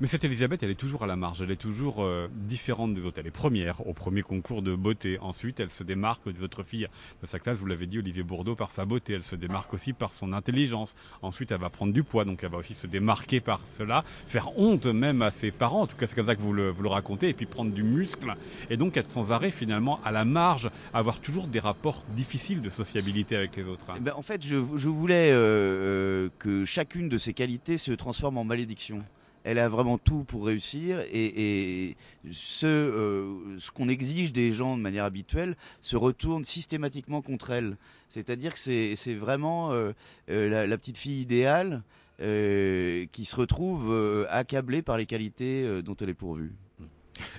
Mais 0.00 0.08
cette 0.08 0.24
Elisabeth, 0.24 0.64
elle 0.64 0.70
est 0.70 0.74
toujours 0.74 1.04
à 1.04 1.06
la 1.06 1.14
marge, 1.14 1.40
elle 1.40 1.52
est 1.52 1.56
toujours 1.56 2.02
euh, 2.02 2.26
différente 2.34 2.94
des 2.94 3.04
autres. 3.04 3.20
Elle 3.20 3.28
est 3.28 3.30
première 3.30 3.86
au 3.86 3.92
premier 3.92 4.22
concours 4.22 4.60
de 4.60 4.74
beauté. 4.74 5.18
Ensuite, 5.20 5.60
elle 5.60 5.70
se 5.70 5.84
démarque 5.84 6.28
des 6.28 6.42
autres 6.42 6.64
filles 6.64 6.88
de 7.22 7.26
sa 7.28 7.38
classe, 7.38 7.58
vous 7.58 7.66
l'avez 7.66 7.86
dit, 7.86 8.00
Olivier 8.00 8.24
Bourdeau, 8.24 8.56
par 8.56 8.72
sa 8.72 8.86
beauté. 8.86 9.12
Elle 9.12 9.22
se 9.22 9.36
démarque 9.36 9.72
aussi 9.72 9.92
par 9.92 10.12
son 10.12 10.32
intelligence. 10.32 10.96
Ensuite, 11.22 11.52
elle 11.52 11.60
va 11.60 11.70
prendre 11.70 11.92
du 11.92 12.02
poids, 12.02 12.24
donc 12.24 12.42
elle 12.42 12.50
va 12.50 12.58
aussi 12.58 12.74
se 12.74 12.88
démarquer 12.88 13.38
par 13.38 13.60
cela, 13.72 14.02
faire 14.26 14.58
honte 14.58 14.86
même 14.86 15.22
à 15.22 15.30
ses 15.30 15.52
parents, 15.52 15.82
en 15.82 15.86
tout 15.86 15.96
cas 15.96 16.08
c'est 16.08 16.16
comme 16.16 16.26
ça 16.26 16.34
que 16.34 16.42
vous 16.42 16.52
le, 16.52 16.70
vous 16.70 16.82
le 16.82 16.88
racontez, 16.88 17.28
et 17.28 17.34
puis 17.34 17.46
prendre 17.46 17.70
du 17.70 17.84
muscle, 17.84 18.34
et 18.70 18.76
donc 18.76 18.96
être 18.96 19.10
sans 19.10 19.30
arrêt 19.30 19.52
finalement 19.52 20.00
à 20.04 20.10
la 20.10 20.24
marge, 20.24 20.70
avoir 20.92 21.20
toujours 21.20 21.46
des 21.46 21.60
rapports 21.60 22.04
difficiles 22.16 22.62
de 22.62 22.70
sociabilité 22.70 23.36
avec 23.36 23.54
les 23.54 23.64
autres. 23.64 23.86
Eh 23.96 24.00
ben, 24.00 24.14
en 24.16 24.22
fait, 24.22 24.44
je, 24.44 24.56
je 24.76 24.88
voulais 24.88 25.30
euh, 25.30 25.36
euh, 25.36 26.28
que 26.40 26.64
chacune 26.64 27.08
de 27.08 27.16
ces 27.16 27.32
qualités 27.32 27.78
se 27.78 27.92
transforme 27.92 28.38
en 28.38 28.44
malédiction 28.44 29.04
elle 29.44 29.58
a 29.58 29.68
vraiment 29.68 29.98
tout 29.98 30.24
pour 30.24 30.46
réussir 30.46 31.00
et, 31.12 31.96
ce, 32.30 32.66
euh, 32.66 33.58
ce 33.58 33.70
qu'on 33.70 33.88
exige 33.88 34.32
des 34.32 34.52
gens 34.52 34.76
de 34.76 34.82
manière 34.82 35.04
habituelle 35.04 35.56
se 35.82 35.96
retourne 35.96 36.44
systématiquement 36.44 37.20
contre 37.22 37.50
elle. 37.50 37.76
C'est-à-dire 38.08 38.54
que 38.54 38.58
c'est 38.58 39.14
vraiment 39.14 39.72
euh, 39.72 39.92
euh, 40.30 40.66
la, 40.66 40.78
petite 40.78 40.98
fille 40.98 41.20
idéale 41.20 41.82
qui 42.18 43.24
se 43.24 43.36
retrouve 43.36 44.26
accablée 44.30 44.82
par 44.82 44.96
les 44.96 45.04
qualités 45.04 45.82
dont 45.82 45.96
elle 45.96 46.10
est 46.10 46.14
pourvue. 46.14 46.52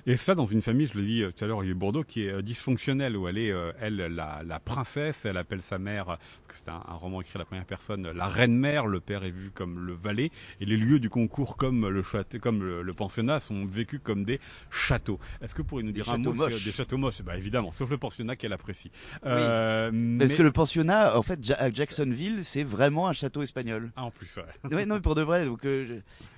Et 0.06 0.16
ça, 0.16 0.34
dans 0.34 0.46
une 0.46 0.62
famille, 0.62 0.86
je 0.86 0.98
le 0.98 1.04
dis 1.04 1.22
euh, 1.22 1.32
tout 1.32 1.44
à 1.44 1.48
l'heure, 1.48 1.62
il 1.64 1.68
y 1.68 1.70
a 1.70 1.74
Bordeaux, 1.74 2.04
qui 2.04 2.26
est 2.26 2.32
euh, 2.32 2.42
dysfonctionnelle, 2.42 3.16
où 3.16 3.28
elle 3.28 3.38
est, 3.38 3.50
euh, 3.50 3.72
elle, 3.80 3.96
la, 3.96 4.42
la, 4.44 4.60
princesse, 4.60 5.24
elle 5.24 5.36
appelle 5.36 5.62
sa 5.62 5.78
mère, 5.78 6.06
parce 6.06 6.46
que 6.46 6.56
c'est 6.56 6.68
un, 6.70 6.80
roman 6.94 7.20
écrit 7.20 7.36
à 7.36 7.38
la 7.40 7.44
première 7.44 7.64
personne, 7.64 8.10
la 8.10 8.28
reine-mère, 8.28 8.86
le 8.86 9.00
père 9.00 9.24
est 9.24 9.30
vu 9.30 9.50
comme 9.50 9.84
le 9.84 9.94
valet, 9.94 10.30
et 10.60 10.64
les 10.64 10.76
lieux 10.76 10.98
du 10.98 11.10
concours, 11.10 11.56
comme 11.56 11.88
le, 11.88 12.02
château, 12.02 12.38
comme 12.38 12.62
le, 12.62 12.94
pensionnat, 12.94 13.40
sont 13.40 13.66
vécus 13.66 14.00
comme 14.02 14.24
des 14.24 14.40
châteaux. 14.70 15.18
Est-ce 15.42 15.54
que 15.54 15.62
vous 15.62 15.68
pourriez 15.68 15.84
nous 15.84 15.92
dire 15.92 16.08
un 16.08 16.18
mot 16.18 16.34
sur 16.34 16.48
des 16.48 16.72
châteaux 16.72 16.98
moches? 16.98 17.22
Bah 17.22 17.36
évidemment, 17.36 17.72
sauf 17.72 17.90
le 17.90 17.98
pensionnat 17.98 18.36
qu'elle 18.36 18.52
apprécie. 18.52 18.90
Euh, 19.24 19.90
mais... 19.92 20.24
Parce 20.24 20.36
que 20.36 20.42
le 20.42 20.52
pensionnat, 20.52 21.18
en 21.18 21.22
fait, 21.22 21.38
à 21.58 21.70
Jacksonville, 21.70 22.44
c'est 22.44 22.62
vraiment 22.62 23.08
un 23.08 23.12
château 23.12 23.42
espagnol. 23.42 23.90
Ah, 23.96 24.04
en 24.04 24.10
plus, 24.10 24.36
ouais. 24.36 24.74
ouais 24.74 24.86
non, 24.86 24.94
mais 24.96 25.00
pour 25.00 25.14
de 25.14 25.22
vrai, 25.22 25.44
donc... 25.44 25.66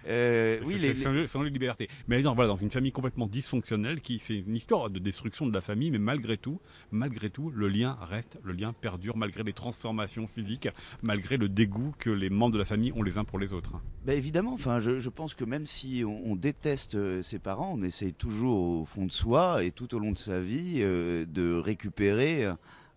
Euh, 0.08 0.60
oui, 0.64 0.76
les, 0.78 0.94
sans, 1.26 1.42
les... 1.42 1.50
libertés. 1.50 1.88
Mais 2.06 2.16
elle 2.16 2.20
est 2.20 2.24
dans, 2.24 2.34
voilà, 2.34 2.48
dans 2.48 2.56
une 2.56 2.70
famille 2.70 2.92
complètement 2.92 3.27
dysfonctionnelle, 3.28 4.00
qui 4.00 4.18
c'est 4.18 4.38
une 4.38 4.56
histoire 4.56 4.90
de 4.90 4.98
destruction 4.98 5.46
de 5.46 5.52
la 5.52 5.60
famille, 5.60 5.90
mais 5.90 5.98
malgré 5.98 6.36
tout, 6.36 6.60
malgré 6.90 7.30
tout, 7.30 7.50
le 7.50 7.68
lien 7.68 7.96
reste, 8.00 8.38
le 8.42 8.52
lien 8.52 8.72
perdure 8.72 9.16
malgré 9.16 9.42
les 9.42 9.52
transformations 9.52 10.26
physiques, 10.26 10.68
malgré 11.02 11.36
le 11.36 11.48
dégoût 11.48 11.94
que 11.98 12.10
les 12.10 12.30
membres 12.30 12.54
de 12.54 12.58
la 12.58 12.64
famille 12.64 12.92
ont 12.92 13.02
les 13.02 13.18
uns 13.18 13.24
pour 13.24 13.38
les 13.38 13.52
autres. 13.52 13.80
Bah 14.04 14.14
évidemment, 14.14 14.52
enfin, 14.52 14.80
je, 14.80 15.08
pense 15.08 15.34
que 15.34 15.44
même 15.44 15.66
si 15.66 16.04
on, 16.06 16.36
déteste 16.36 16.94
euh, 16.94 17.22
ses 17.22 17.38
parents, 17.38 17.74
on 17.76 17.82
essaye 17.82 18.12
toujours 18.14 18.80
au 18.80 18.84
fond 18.84 19.06
de 19.06 19.12
soi 19.12 19.64
et 19.64 19.70
tout 19.70 19.94
au 19.94 19.98
long 19.98 20.12
de 20.12 20.18
sa 20.18 20.40
vie 20.40 20.78
euh, 20.78 21.24
de 21.26 21.54
récupérer 21.54 22.46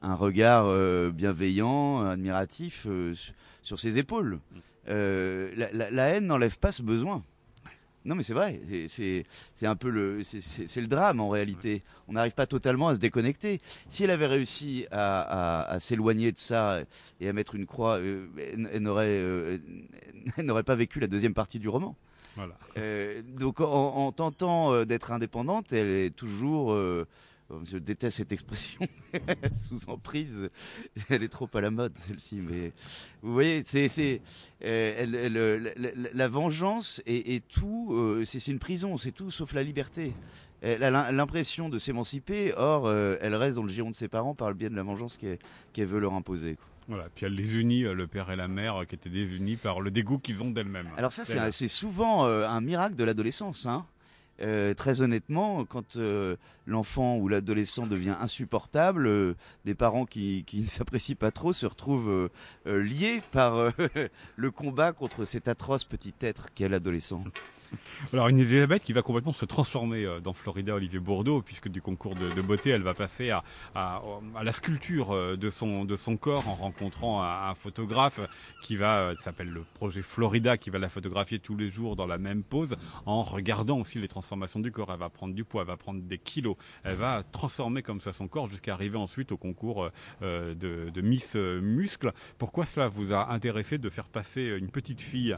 un 0.01 0.15
regard 0.15 0.65
euh, 0.67 1.11
bienveillant, 1.11 2.01
admiratif 2.01 2.87
sur 3.61 3.79
ses 3.79 3.97
épaules. 3.97 4.39
La, 4.87 6.09
haine 6.09 6.27
n'enlève 6.27 6.57
pas 6.57 6.71
ce 6.71 6.83
besoin. 6.83 7.23
Non, 8.03 8.15
mais 8.15 8.23
c'est 8.23 8.33
vrai. 8.33 8.59
C'est 8.87 9.67
un 9.67 9.75
peu 9.75 9.89
le, 9.89 10.23
c'est 10.23 10.81
le 10.81 10.87
drame 10.87 11.19
en 11.19 11.29
réalité. 11.29 11.83
On 12.07 12.13
n'arrive 12.13 12.33
pas 12.33 12.47
totalement 12.47 12.87
à 12.87 12.95
se 12.95 12.99
déconnecter. 12.99 13.59
Si 13.89 14.03
elle 14.03 14.09
avait 14.09 14.27
réussi 14.27 14.87
à, 14.91 15.77
s'éloigner 15.79 16.31
de 16.31 16.37
ça 16.37 16.81
et 17.19 17.29
à 17.29 17.33
mettre 17.33 17.55
une 17.55 17.65
croix, 17.65 17.97
euh, 17.99 18.25
elle, 18.37 18.87
euh, 18.87 19.57
n'aurait 20.37 20.63
pas 20.63 20.75
vécu 20.75 20.99
la 20.99 21.07
deuxième 21.07 21.33
partie 21.33 21.59
du 21.59 21.69
roman. 21.69 21.95
Voilà. 22.35 22.55
Euh, 22.77 23.21
donc 23.23 23.59
en, 23.59 24.11
tentant 24.11 24.85
d'être 24.85 25.11
indépendante, 25.11 25.73
elle 25.73 25.89
est 25.89 26.15
toujours 26.15 26.75
je 27.63 27.77
déteste 27.77 28.17
cette 28.17 28.31
expression 28.31 28.87
sous 29.57 29.89
emprise. 29.89 30.49
Elle 31.09 31.23
est 31.23 31.29
trop 31.29 31.49
à 31.53 31.61
la 31.61 31.71
mode 31.71 31.97
celle-ci, 31.97 32.35
mais 32.37 32.73
vous 33.21 33.33
voyez, 33.33 33.63
c'est 33.65 34.21
euh, 34.63 36.09
la, 36.13 36.27
vengeance 36.27 37.01
et, 37.05 37.41
tout. 37.41 37.93
Euh, 37.93 38.23
c'est 38.25 38.45
une 38.47 38.59
prison, 38.59 38.97
c'est 38.97 39.11
tout 39.11 39.31
sauf 39.31 39.53
la 39.53 39.63
liberté. 39.63 40.13
Elle 40.61 40.83
a 40.83 41.11
l'impression 41.11 41.69
de 41.69 41.79
s'émanciper, 41.79 42.53
or 42.55 42.85
euh, 42.85 43.17
elle 43.21 43.33
reste 43.33 43.55
dans 43.55 43.63
le 43.63 43.69
giron 43.69 43.89
de 43.89 43.95
ses 43.95 44.07
parents 44.07 44.35
par 44.35 44.49
le 44.49 44.55
biais 44.55 44.69
de 44.69 44.75
la 44.75 44.83
vengeance 44.83 45.17
qu'elle 45.17 45.87
veut 45.87 45.99
leur 45.99 46.13
imposer. 46.13 46.57
Voilà, 46.87 47.07
puis 47.15 47.25
elle 47.25 47.33
les 47.33 47.57
unit, 47.57 47.81
le 47.81 48.05
père 48.05 48.31
et 48.31 48.35
la 48.35 48.47
mère, 48.47 48.85
qui 48.87 48.95
étaient 48.95 49.09
désunis 49.09 49.55
par 49.55 49.81
le 49.81 49.91
dégoût 49.91 50.19
qu'ils 50.19 50.43
ont 50.43 50.51
d'elles-mêmes. 50.51 50.89
Alors 50.97 51.11
ça, 51.11 51.23
c'est 51.51 51.67
souvent 51.67 52.25
un 52.25 52.61
miracle 52.61 52.95
de 52.95 53.03
l'adolescence. 53.03 53.65
Hein 53.65 53.85
euh, 54.41 54.73
très 54.73 55.01
honnêtement, 55.01 55.65
quand 55.65 55.97
euh, 55.97 56.35
l'enfant 56.65 57.17
ou 57.17 57.27
l'adolescent 57.27 57.85
devient 57.85 58.15
insupportable, 58.19 59.07
euh, 59.07 59.35
des 59.65 59.75
parents 59.75 60.05
qui, 60.05 60.43
qui 60.45 60.61
ne 60.61 60.65
s'apprécient 60.65 61.15
pas 61.15 61.31
trop 61.31 61.53
se 61.53 61.65
retrouvent 61.65 62.29
liés 62.65 63.21
par 63.31 63.71
le 64.35 64.51
combat 64.51 64.93
contre 64.93 65.25
cet 65.25 65.47
atroce 65.47 65.83
petit 65.83 66.13
être 66.21 66.53
qu'est 66.53 66.69
l'adolescent. 66.69 67.23
Alors 68.13 68.27
une 68.27 68.39
Elisabeth 68.39 68.83
qui 68.83 68.93
va 68.93 69.01
complètement 69.01 69.33
se 69.33 69.45
transformer 69.45 70.05
euh, 70.05 70.19
dans 70.19 70.33
Florida 70.33 70.75
Olivier 70.75 70.99
Bourdeau, 70.99 71.41
puisque 71.41 71.69
du 71.69 71.81
concours 71.81 72.15
de, 72.15 72.41
beauté, 72.41 72.71
elle 72.71 72.81
va 72.81 72.93
passer 72.93 73.29
à, 73.29 73.43
la 74.41 74.51
sculpture 74.51 75.11
euh, 75.11 75.37
de 75.37 75.49
son, 75.49 75.85
de 75.85 75.95
son 75.95 76.17
corps 76.17 76.47
en 76.47 76.55
rencontrant 76.55 77.23
un, 77.23 77.53
photographe 77.55 78.19
qui 78.61 78.75
va, 78.75 79.01
euh, 79.01 79.15
s'appelle 79.21 79.49
le 79.49 79.63
projet 79.75 80.01
Florida, 80.01 80.57
qui 80.57 80.69
va 80.69 80.79
la 80.79 80.89
photographier 80.89 81.39
tous 81.39 81.55
les 81.55 81.69
jours 81.69 81.95
dans 81.95 82.07
la 82.07 82.17
même 82.17 82.43
pose, 82.43 82.75
en 83.05 83.21
regardant 83.21 83.79
aussi 83.79 83.99
les 83.99 84.07
transformations 84.07 84.59
du 84.59 84.71
corps. 84.71 84.89
Elle 84.91 84.99
va 84.99 85.09
prendre 85.09 85.33
du 85.33 85.43
poids, 85.43 85.61
elle 85.61 85.67
va 85.67 85.77
prendre 85.77 86.01
des 86.01 86.17
kilos, 86.17 86.55
elle 86.83 86.95
va 86.95 87.23
transformer 87.31 87.83
comme 87.83 88.01
ça 88.01 88.13
son 88.13 88.27
corps 88.27 88.49
jusqu'à 88.49 88.73
arriver 88.73 88.97
ensuite 88.97 89.31
au 89.31 89.37
concours 89.37 89.89
de, 90.21 91.01
Miss 91.01 91.35
Muscle. 91.35 92.13
Pourquoi 92.37 92.65
cela 92.65 92.87
vous 92.87 93.13
a 93.13 93.31
intéressé 93.31 93.77
de 93.77 93.89
faire 93.89 94.07
passer 94.07 94.43
une 94.43 94.69
petite 94.69 95.01
fille 95.01 95.35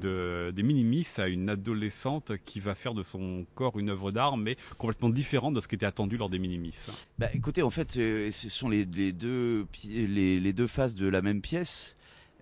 de, 0.00 0.52
des 0.54 0.62
mini-miss 0.62 1.18
à 1.18 1.28
une 1.28 1.48
ado 1.48 1.75
adolescente 1.76 2.32
qui 2.44 2.60
va 2.60 2.74
faire 2.74 2.94
de 2.94 3.02
son 3.02 3.46
corps 3.54 3.78
une 3.78 3.90
œuvre 3.90 4.10
d'art, 4.10 4.36
mais 4.36 4.56
complètement 4.78 5.10
différente 5.10 5.54
de 5.54 5.60
ce 5.60 5.68
qui 5.68 5.74
était 5.74 5.86
attendu 5.86 6.16
lors 6.16 6.30
des 6.30 6.38
Minimis. 6.38 6.74
Bah, 7.18 7.28
écoutez, 7.34 7.62
en 7.62 7.70
fait, 7.70 7.96
euh, 7.98 8.30
ce 8.30 8.48
sont 8.48 8.68
les, 8.68 8.84
deux, 8.84 9.66
les, 9.84 10.52
deux 10.52 10.66
faces 10.66 10.94
de 10.94 11.06
la 11.06 11.22
même 11.22 11.40
pièce. 11.40 11.94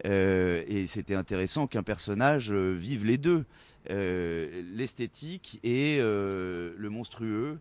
Euh, 0.05 0.65
et 0.67 0.87
c'était 0.87 1.15
intéressant 1.15 1.67
qu'un 1.69 1.85
personnage 1.85 2.51
euh, 2.51 2.73
vive 2.73 3.05
les 3.05 3.19
deux, 3.19 3.45
l'esthétique 3.89 5.61
et 5.63 5.99
le 5.99 6.89
monstrueux 6.89 7.59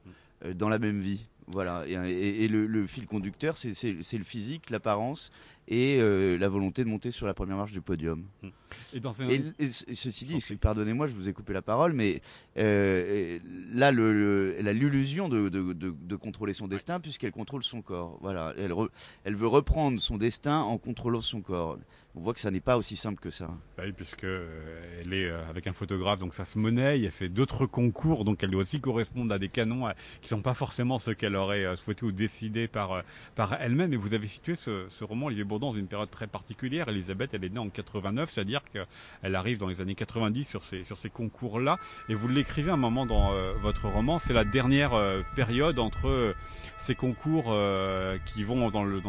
dans 0.55 0.69
la 0.69 0.79
même 0.79 0.99
vie. 1.01 1.27
Voilà. 1.47 1.83
Et, 1.87 2.47
le, 2.47 2.87
fil 2.87 3.05
conducteur, 3.07 3.57
c'est 3.57 3.93
le 3.93 4.23
physique, 4.23 4.69
l'apparence 4.69 5.31
et 5.67 5.99
la 6.37 6.49
volonté 6.49 6.83
de 6.83 6.89
monter 6.89 7.11
sur 7.11 7.27
la 7.27 7.33
première 7.33 7.57
marche 7.57 7.71
du 7.71 7.81
podium. 7.81 8.25
Et, 8.93 9.69
ceci 9.95 10.25
dit, 10.25 10.43
pardonnez-moi, 10.59 11.07
je 11.07 11.13
vous 11.13 11.29
ai 11.29 11.33
coupé 11.33 11.53
la 11.53 11.61
parole, 11.61 11.93
mais 11.93 12.21
euh, 12.57 13.39
là, 13.73 13.91
le, 13.91 14.55
elle 14.57 14.67
a 14.67 14.73
l'illusion 14.73 15.29
de, 15.29 15.49
de, 15.49 15.73
de, 15.73 16.15
contrôler 16.15 16.53
son 16.53 16.67
destin 16.67 16.99
puisqu'elle 16.99 17.31
contrôle 17.31 17.63
son 17.63 17.81
corps. 17.81 18.17
Voilà, 18.21 18.53
elle, 18.57 18.73
elle 19.23 19.35
veut 19.35 19.47
reprendre 19.47 19.99
son 19.99 20.17
destin 20.17 20.59
en 20.59 20.77
contrôlant 20.77 21.21
son 21.21 21.41
corps. 21.41 21.77
On 22.15 22.21
voit 22.21 22.35
que 22.35 22.39
ça 22.39 22.51
n'est 22.51 22.59
pas 22.59 22.77
aussi 22.77 22.95
simple 22.95 23.19
que 23.19 23.31
ça. 23.31 23.49
Bah 23.75 23.83
oui, 23.87 23.91
puisque 23.91 24.23
euh, 24.23 25.01
elle 25.01 25.13
est 25.13 25.25
euh, 25.25 25.49
avec 25.49 25.65
un 25.65 25.73
photographe, 25.73 26.19
donc 26.19 26.35
ça 26.35 26.45
se 26.45 26.59
monnaie. 26.59 27.01
Elle 27.01 27.11
fait 27.11 27.29
d'autres 27.29 27.65
concours, 27.65 28.23
donc 28.23 28.43
elle 28.43 28.51
doit 28.51 28.61
aussi 28.61 28.79
correspondre 28.79 29.33
à 29.33 29.39
des 29.39 29.49
canons 29.49 29.87
qui 30.21 30.29
sont 30.29 30.43
pas 30.43 30.53
forcément 30.53 30.99
ceux 30.99 31.15
qu'elle 31.15 31.35
aurait 31.35 31.75
souhaité 31.75 32.05
ou 32.05 32.11
décidé 32.11 32.67
par 32.67 33.03
par 33.33 33.59
elle-même. 33.59 33.93
Et 33.93 33.97
vous 33.97 34.13
avez 34.13 34.27
situé 34.27 34.55
ce, 34.55 34.85
ce 34.89 35.03
roman 35.03 35.25
Olivier 35.27 35.43
Dans 35.59 35.73
une 35.73 35.87
période 35.87 36.09
très 36.09 36.27
particulière. 36.27 36.89
Elisabeth, 36.89 37.33
elle 37.33 37.43
est 37.43 37.49
née 37.49 37.59
en 37.59 37.69
89, 37.69 38.31
c'est-à-dire 38.31 38.61
qu'elle 38.71 39.35
arrive 39.35 39.57
dans 39.57 39.67
les 39.67 39.81
années 39.81 39.95
90 39.95 40.45
sur 40.45 40.63
ces, 40.63 41.09
concours-là. 41.09 41.77
Et 42.09 42.15
vous 42.15 42.27
l'écrivez 42.27 42.71
un 42.71 42.77
moment 42.77 43.05
dans 43.05 43.33
euh, 43.33 43.53
votre 43.61 43.87
roman, 43.87 44.19
c'est 44.19 44.33
la 44.33 44.45
dernière 44.45 44.93
euh, 44.93 45.21
période 45.35 45.79
entre 45.79 46.07
euh, 46.07 46.33
ces 46.77 46.95
concours 46.95 47.55
qui 48.25 48.43
vont 48.43 48.69
dans 48.69 48.83
le, 48.83 49.01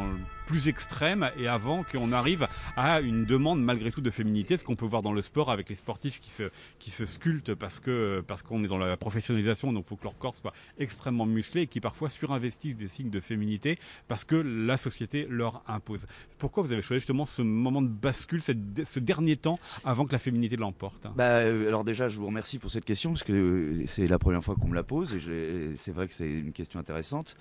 plus 0.46 0.68
extrême 0.68 1.30
et 1.38 1.48
avant 1.48 1.84
qu'on 1.84 2.12
arrive 2.12 2.46
à 2.76 3.00
une 3.00 3.24
demande 3.24 3.62
malgré 3.62 3.90
tout 3.90 4.00
de 4.00 4.10
féminité, 4.10 4.56
ce 4.56 4.64
qu'on 4.64 4.76
peut 4.76 4.86
voir 4.86 5.02
dans 5.02 5.12
le 5.12 5.22
sport 5.22 5.50
avec 5.50 5.68
les 5.68 5.74
sportifs 5.74 6.20
qui 6.20 6.30
se, 6.30 6.50
qui 6.78 6.90
sculptent 6.90 7.54
parce 7.54 7.80
parce 8.26 8.42
qu'on 8.42 8.62
est 8.62 8.68
dans 8.68 8.78
la 8.78 8.96
professionnalisation, 8.96 9.72
donc 9.72 9.84
il 9.86 9.88
faut 9.88 9.96
que 9.96 10.04
leur 10.04 10.16
corps 10.16 10.34
soit 10.34 10.52
extrêmement 10.78 11.26
musclé 11.26 11.62
et 11.62 11.66
qui 11.66 11.80
parfois 11.80 12.08
surinvestissent 12.08 12.76
des 12.76 12.88
signes 12.88 13.10
de 13.10 13.20
féminité 13.20 13.78
parce 14.06 14.24
que 14.24 14.36
la 14.36 14.76
société 14.76 15.26
leur 15.28 15.62
impose. 15.66 16.06
Pourquoi 16.38 16.62
vous 16.62 16.72
avez 16.72 16.82
choisi 16.82 17.00
justement 17.00 17.26
ce 17.26 17.42
moment 17.42 17.82
de 17.82 17.88
bascule, 17.88 18.42
ce 18.42 18.98
dernier 18.98 19.36
temps 19.36 19.58
avant 19.84 20.04
que 20.04 20.12
la 20.12 20.18
féminité 20.18 20.56
l'emporte? 20.56 21.06
Bah, 21.16 21.24
euh, 21.24 21.68
Alors 21.68 21.84
déjà, 21.84 22.08
je 22.08 22.18
vous 22.18 22.26
remercie 22.26 22.58
pour 22.58 22.70
cette 22.70 22.84
question 22.84 23.10
parce 23.10 23.22
que 23.22 23.32
euh, 23.32 23.84
c'est 23.86 24.06
la 24.06 24.18
première 24.18 24.42
fois 24.42 24.54
qu'on 24.56 24.68
me 24.68 24.74
la 24.74 24.82
pose 24.82 25.14
et 25.14 25.74
c'est 25.76 25.92
vrai 25.92 26.08
que 26.08 26.14
c'est 26.14 26.30
une 26.30 26.52
question 26.52 26.80
intéressante. 26.80 27.36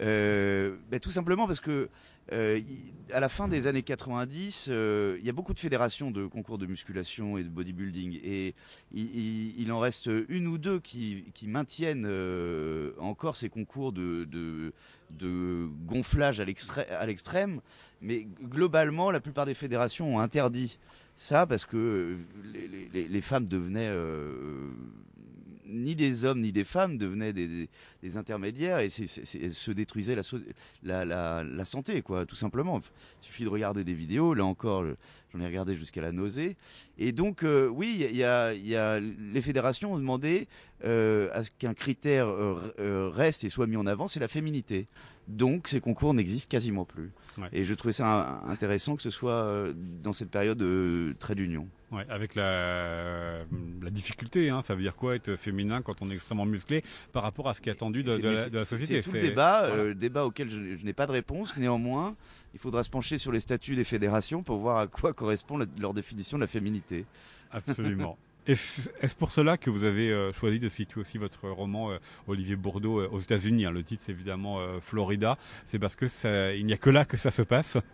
Euh, 0.00 0.74
ben, 0.90 0.98
tout 0.98 1.10
simplement 1.10 1.46
parce 1.46 1.60
que 1.60 1.88
euh, 2.32 2.60
à 3.12 3.20
la 3.20 3.28
fin 3.28 3.48
des 3.48 3.66
années 3.66 3.82
90, 3.82 4.68
euh, 4.70 5.16
il 5.20 5.26
y 5.26 5.28
a 5.28 5.32
beaucoup 5.32 5.54
de 5.54 5.58
fédérations 5.58 6.10
de 6.10 6.26
concours 6.26 6.58
de 6.58 6.66
musculation 6.66 7.38
et 7.38 7.44
de 7.44 7.48
bodybuilding 7.48 8.18
et 8.24 8.54
il, 8.92 9.70
en 9.70 9.78
reste 9.78 10.10
une 10.28 10.48
ou 10.48 10.58
deux 10.58 10.80
qui, 10.80 11.24
maintiennent 11.46 12.08
encore 12.98 13.36
ces 13.36 13.50
concours 13.50 13.92
de, 13.92 14.72
gonflage 15.86 16.40
à 16.40 17.06
l'extrême, 17.06 17.60
mais 18.00 18.26
globalement, 18.42 19.10
la 19.10 19.20
plupart 19.20 19.46
des 19.46 19.54
fédérations 19.54 20.16
ont 20.16 20.18
interdit 20.18 20.78
ça 21.16 21.46
parce 21.46 21.64
que 21.64 22.16
les 22.92 23.20
femmes 23.20 23.46
devenaient 23.46 23.92
ni 25.74 25.94
des 25.94 26.24
hommes 26.24 26.40
ni 26.40 26.52
des 26.52 26.64
femmes 26.64 26.98
devenaient 26.98 27.32
des, 27.32 27.68
intermédiaires 28.16 28.78
et 28.78 28.90
se 28.90 29.70
détruisait 29.72 30.16
la, 30.82 31.04
la, 31.04 31.64
santé, 31.64 32.02
quoi, 32.02 32.26
tout 32.26 32.36
simplement. 32.36 32.80
Il 33.22 33.26
suffit 33.26 33.44
de 33.44 33.48
regarder 33.48 33.82
des 33.82 33.94
vidéos, 33.94 34.34
là 34.34 34.44
encore, 34.44 34.84
j'en 35.32 35.40
ai 35.40 35.46
regardé 35.46 35.74
jusqu'à 35.74 36.00
la 36.00 36.12
nausée. 36.12 36.56
Et 36.98 37.12
donc, 37.12 37.42
euh, 37.42 37.66
oui, 37.68 38.06
il 38.10 38.16
y 38.16 38.24
a, 38.24 39.00
les 39.00 39.40
fédérations 39.40 39.94
ont 39.94 39.98
demandé 39.98 40.46
euh, 40.84 41.28
à 41.32 41.44
ce 41.44 41.50
qu'un 41.58 41.74
critère 41.74 42.28
euh, 42.28 43.10
reste 43.12 43.44
et 43.44 43.48
soit 43.48 43.66
mis 43.66 43.76
en 43.76 43.86
avant, 43.86 44.06
c'est 44.06 44.20
la 44.20 44.28
féminité. 44.28 44.86
Donc, 45.26 45.68
ces 45.68 45.80
concours 45.80 46.14
n'existent 46.14 46.50
quasiment 46.50 46.84
plus. 46.84 47.10
Et 47.52 47.64
je 47.64 47.74
trouvais 47.74 47.92
ça 47.92 48.42
intéressant 48.46 48.94
que 48.94 49.02
ce 49.02 49.10
soit 49.10 49.66
dans 50.02 50.12
cette 50.12 50.30
période 50.30 50.62
très 51.18 51.34
d'union. 51.34 51.66
Ouais, 51.94 52.04
avec 52.08 52.34
la, 52.34 53.44
la 53.80 53.90
difficulté, 53.90 54.50
hein, 54.50 54.62
ça 54.66 54.74
veut 54.74 54.82
dire 54.82 54.96
quoi 54.96 55.14
être 55.14 55.36
féminin 55.36 55.80
quand 55.80 56.02
on 56.02 56.10
est 56.10 56.14
extrêmement 56.14 56.44
musclé 56.44 56.82
par 57.12 57.22
rapport 57.22 57.48
à 57.48 57.54
ce 57.54 57.60
qui 57.60 57.68
est 57.68 57.72
attendu 57.72 58.02
de, 58.02 58.16
la, 58.16 58.64
société. 58.64 58.96
C'est 58.96 59.02
tout 59.02 59.12
le 59.12 59.20
débat, 59.20 59.66
euh, 59.66 59.94
débat 59.94 60.24
auquel 60.24 60.50
je, 60.50 60.84
n'ai 60.84 60.92
pas 60.92 61.06
de 61.06 61.12
réponse. 61.12 61.56
Néanmoins, 61.56 62.16
il 62.52 62.58
faudra 62.58 62.82
se 62.82 62.90
pencher 62.90 63.16
sur 63.16 63.30
les 63.30 63.38
statuts 63.38 63.76
des 63.76 63.84
fédérations 63.84 64.42
pour 64.42 64.58
voir 64.58 64.78
à 64.78 64.86
quoi 64.88 65.12
correspond 65.12 65.56
leur 65.78 65.94
définition 65.94 66.36
de 66.36 66.40
la 66.40 66.48
féminité. 66.48 67.04
Absolument. 67.52 68.18
Est-ce 68.46 69.14
pour 69.14 69.30
cela 69.30 69.56
que 69.56 69.70
vous 69.70 69.84
avez 69.84 70.10
euh, 70.10 70.32
choisi 70.32 70.58
de 70.58 70.68
situer 70.68 71.00
aussi 71.00 71.16
votre 71.16 71.48
roman 71.48 71.92
euh, 71.92 71.98
Olivier 72.26 72.56
Bourdeau 72.56 73.06
aux 73.06 73.20
États-Unis 73.20 73.66
hein? 73.66 73.70
Le 73.70 73.84
titre, 73.84 74.02
c'est 74.04 74.12
évidemment 74.12 74.58
Florida. 74.80 75.38
C'est 75.64 75.78
parce 75.78 75.94
que 75.94 76.06
il 76.56 76.66
n'y 76.66 76.72
a 76.72 76.76
que 76.76 76.90
là 76.90 77.04
que 77.04 77.16
ça 77.16 77.30
se 77.30 77.42
passe? 77.42 77.78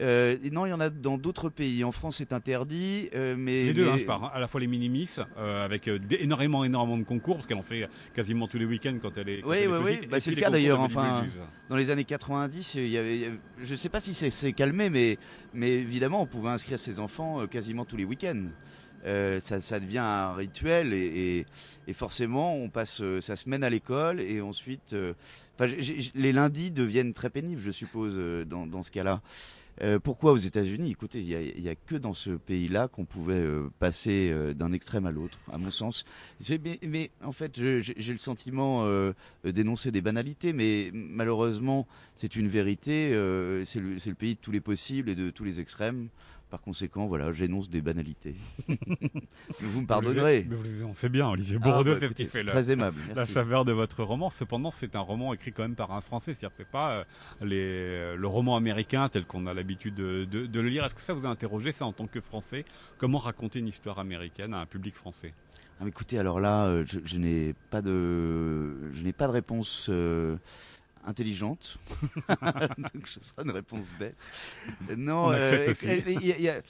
Euh, 0.00 0.36
non, 0.52 0.66
il 0.66 0.70
y 0.70 0.72
en 0.72 0.80
a 0.80 0.90
dans 0.90 1.18
d'autres 1.18 1.48
pays. 1.48 1.82
En 1.84 1.92
France, 1.92 2.16
c'est 2.16 2.32
interdit, 2.32 3.08
euh, 3.14 3.34
mais 3.36 3.64
les 3.64 3.74
deux, 3.74 3.88
Hein, 3.88 3.96
je 3.98 4.04
parle. 4.04 4.24
Hein. 4.24 4.30
À 4.32 4.40
la 4.40 4.46
fois 4.46 4.60
les 4.60 4.66
minimis, 4.66 5.08
euh, 5.36 5.64
avec 5.64 5.88
énormément, 5.88 6.64
énormément 6.64 6.98
de 6.98 7.04
concours, 7.04 7.36
parce 7.36 7.46
qu'elle 7.46 7.58
en 7.58 7.62
fait 7.62 7.88
quasiment 8.14 8.46
tous 8.46 8.58
les 8.58 8.64
week-ends 8.64 8.96
quand 9.00 9.16
elle 9.16 9.28
est. 9.28 9.44
oui, 9.44 9.66
oui, 9.66 9.78
oui. 9.82 10.06
Bah, 10.08 10.20
c'est 10.20 10.30
le 10.30 10.36
cas 10.36 10.50
d'ailleurs. 10.50 10.80
Enfin, 10.80 11.26
dans 11.68 11.76
les 11.76 11.90
années 11.90 12.04
90, 12.04 12.74
il 12.76 12.88
y 12.88 12.98
avait, 12.98 13.32
je 13.62 13.70
ne 13.70 13.76
sais 13.76 13.88
pas 13.88 14.00
si 14.00 14.14
c'est 14.14 14.52
calmé, 14.52 14.90
mais, 14.90 15.18
mais 15.52 15.70
évidemment, 15.70 16.22
on 16.22 16.26
pouvait 16.26 16.50
inscrire 16.50 16.78
ses 16.78 17.00
enfants 17.00 17.46
quasiment 17.46 17.84
tous 17.84 17.96
les 17.96 18.04
week-ends. 18.04 18.46
ça, 19.04 19.60
ça, 19.60 19.80
devient 19.80 19.98
un 19.98 20.34
rituel 20.34 20.92
et, 20.92 21.46
et, 21.86 21.92
forcément 21.92 22.54
on 22.54 22.68
passe 22.68 23.02
sa 23.20 23.36
semaine 23.36 23.64
à 23.64 23.70
l'école 23.70 24.20
et 24.20 24.40
ensuite 24.40 24.94
les 26.14 26.32
lundis 26.32 26.70
deviennent 26.70 27.14
très 27.14 27.30
pénibles 27.30 27.62
je 27.62 27.70
suppose 27.70 28.18
dans, 28.46 28.66
dans 28.66 28.82
ce 28.82 28.90
cas-là 28.90 29.22
Euh, 29.82 29.98
pourquoi 29.98 30.32
aux 30.32 30.38
États-Unis? 30.38 30.90
Écoutez, 30.90 31.20
il 31.20 31.62
n'y 31.62 31.68
a, 31.68 31.74
que 31.74 31.94
dans 31.94 32.14
ce 32.14 32.30
pays-là 32.30 32.88
qu'on 32.88 33.04
pouvait 33.04 33.34
euh, 33.34 33.70
passer 33.78 34.30
euh, 34.32 34.52
d'un 34.52 34.72
extrême 34.72 35.06
à 35.06 35.10
l'autre, 35.10 35.38
à 35.52 35.58
mon 35.58 35.70
sens. 35.70 36.04
Mais, 36.82 37.10
en 37.22 37.32
fait, 37.32 37.56
j'ai 37.56 38.12
le 38.12 38.18
sentiment 38.18 38.88
d'énoncer 39.44 39.90
des 39.90 40.00
banalités, 40.00 40.52
mais 40.52 40.90
malheureusement, 40.92 41.86
c'est 42.14 42.36
une 42.36 42.48
vérité. 42.48 43.10
c'est 43.64 43.80
le, 43.80 44.14
pays 44.14 44.34
de 44.34 44.40
tous 44.40 44.52
les 44.52 44.60
possibles 44.60 45.08
et 45.08 45.14
de 45.14 45.30
tous 45.30 45.44
les 45.44 45.60
extrêmes. 45.60 46.08
Par 46.50 46.62
conséquent, 46.62 47.06
voilà, 47.06 47.30
j'énonce 47.32 47.68
des 47.68 47.82
banalités. 47.82 48.34
vous 49.60 49.82
me 49.82 49.86
pardonnerez. 49.86 50.46
Mais 50.48 50.56
vous, 50.56 50.84
on 50.84 50.94
sait 50.94 51.10
bien, 51.10 51.28
Olivier 51.28 51.58
Bourdeau, 51.58 51.90
ah, 51.90 51.94
bah, 51.94 51.96
c'est 52.00 52.08
ce 52.08 52.12
qui 52.14 52.24
fait 52.24 52.42
très 52.42 52.70
aimable, 52.70 52.98
la 53.14 53.26
saveur 53.26 53.66
de 53.66 53.72
votre 53.72 54.02
roman. 54.02 54.30
Cependant, 54.30 54.70
c'est 54.70 54.96
un 54.96 55.00
roman 55.00 55.34
écrit 55.34 55.52
quand 55.52 55.62
même 55.62 55.74
par 55.74 55.92
un 55.92 56.00
Français. 56.00 56.32
C'est-à-dire, 56.32 56.56
c'est 56.56 56.68
pas 56.68 56.92
euh, 56.92 57.04
les, 57.42 58.16
le 58.16 58.26
roman 58.26 58.56
américain 58.56 59.10
tel 59.10 59.26
qu'on 59.26 59.46
a 59.46 59.52
l'habitude 59.52 59.94
de, 59.94 60.24
de, 60.24 60.60
le 60.60 60.68
lire. 60.68 60.84
Est-ce 60.86 60.94
que 60.94 61.02
ça 61.02 61.12
vous 61.12 61.26
a 61.26 61.28
interrogé, 61.28 61.72
ça, 61.72 61.84
en 61.84 61.92
tant 61.92 62.06
que 62.06 62.20
Français 62.20 62.64
Comment 62.96 63.18
raconter 63.18 63.58
une 63.58 63.68
histoire 63.68 63.98
américaine 63.98 64.54
à 64.54 64.60
un 64.60 64.66
public 64.66 64.94
français? 64.94 65.34
Ah, 65.80 65.84
écoutez, 65.86 66.18
alors 66.18 66.40
là, 66.40 66.64
euh, 66.64 66.84
je, 66.86 67.18
n'ai 67.18 67.54
pas 67.70 67.82
de, 67.82 68.90
je 68.92 69.02
n'ai 69.02 69.12
pas 69.12 69.26
de 69.26 69.32
réponse 69.32 69.86
euh, 69.90 70.36
intelligente. 71.08 71.78
Donc 72.94 73.06
ce 73.08 73.20
sera 73.20 73.42
une 73.42 73.50
réponse 73.50 73.86
bête. 73.98 74.16
Non, 74.96 75.32
euh, 75.32 75.74
il 76.06 76.26
y, 76.26 76.48
a, 76.48 76.60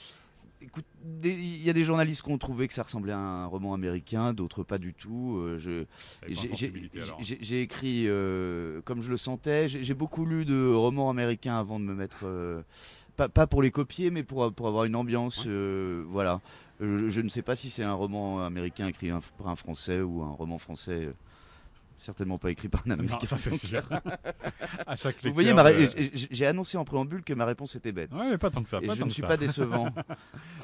Écoute, 0.61 0.85
il 1.23 1.63
y 1.63 1.69
a 1.69 1.73
des 1.73 1.83
journalistes 1.83 2.21
qui 2.23 2.31
ont 2.31 2.37
trouvé 2.37 2.67
que 2.67 2.73
ça 2.73 2.83
ressemblait 2.83 3.13
à 3.13 3.19
un 3.19 3.45
roman 3.45 3.73
américain, 3.73 4.33
d'autres 4.33 4.63
pas 4.63 4.77
du 4.77 4.93
tout. 4.93 5.37
Euh, 5.37 5.85
j'ai 6.27 7.61
écrit 7.61 8.05
euh, 8.07 8.81
comme 8.83 9.01
je 9.01 9.09
le 9.09 9.17
sentais. 9.17 9.67
J'ai 9.67 9.93
beaucoup 9.93 10.25
lu 10.25 10.45
de 10.45 10.73
romans 10.73 11.09
américains 11.09 11.57
avant 11.57 11.79
de 11.79 11.85
me 11.85 11.93
mettre, 11.93 12.25
pas, 13.15 13.29
pas, 13.29 13.47
pour 13.47 13.61
les 13.61 13.71
copier, 13.71 14.11
mais 14.11 14.23
pour, 14.23 14.51
pour 14.53 14.67
avoir 14.67 14.85
une 14.85 14.95
ambiance. 14.95 15.45
voilà. 15.47 16.41
Je, 16.81 17.19
ne 17.19 17.27
sais 17.27 17.41
pas 17.41 17.57
si 17.57 17.69
c'est 17.69 17.83
un 17.83 17.93
roman 17.93 18.45
américain 18.45 18.87
écrit 18.87 19.11
par 19.37 19.49
un 19.49 19.57
français 19.57 19.99
ou 19.99 20.23
un 20.23 20.31
roman 20.31 20.57
français 20.57 21.09
certainement 21.99 22.37
pas 22.37 22.51
écrit 22.51 22.69
par 22.69 22.83
un 22.87 22.91
Américain. 22.91 23.25
ça 23.25 23.37
c'est 23.37 23.57
sûr. 23.57 23.83
à 24.87 24.95
chaque 24.95 25.23
Vous 25.23 25.33
voyez, 25.33 25.53
j'ai 26.13 26.45
annoncé 26.45 26.77
en 26.77 26.85
préambule 26.85 27.23
que 27.23 27.33
ma 27.33 27.45
réponse 27.45 27.75
était 27.75 27.91
bête. 27.91 28.11
Ouais, 28.13 28.29
mais 28.29 28.37
pas 28.37 28.49
tant 28.49 28.63
que 28.63 28.69
ça. 28.69 28.79
Et 28.81 28.89
je 28.89 29.03
ne 29.03 29.09
suis 29.09 29.21
pas 29.21 29.37
décevant. 29.37 29.89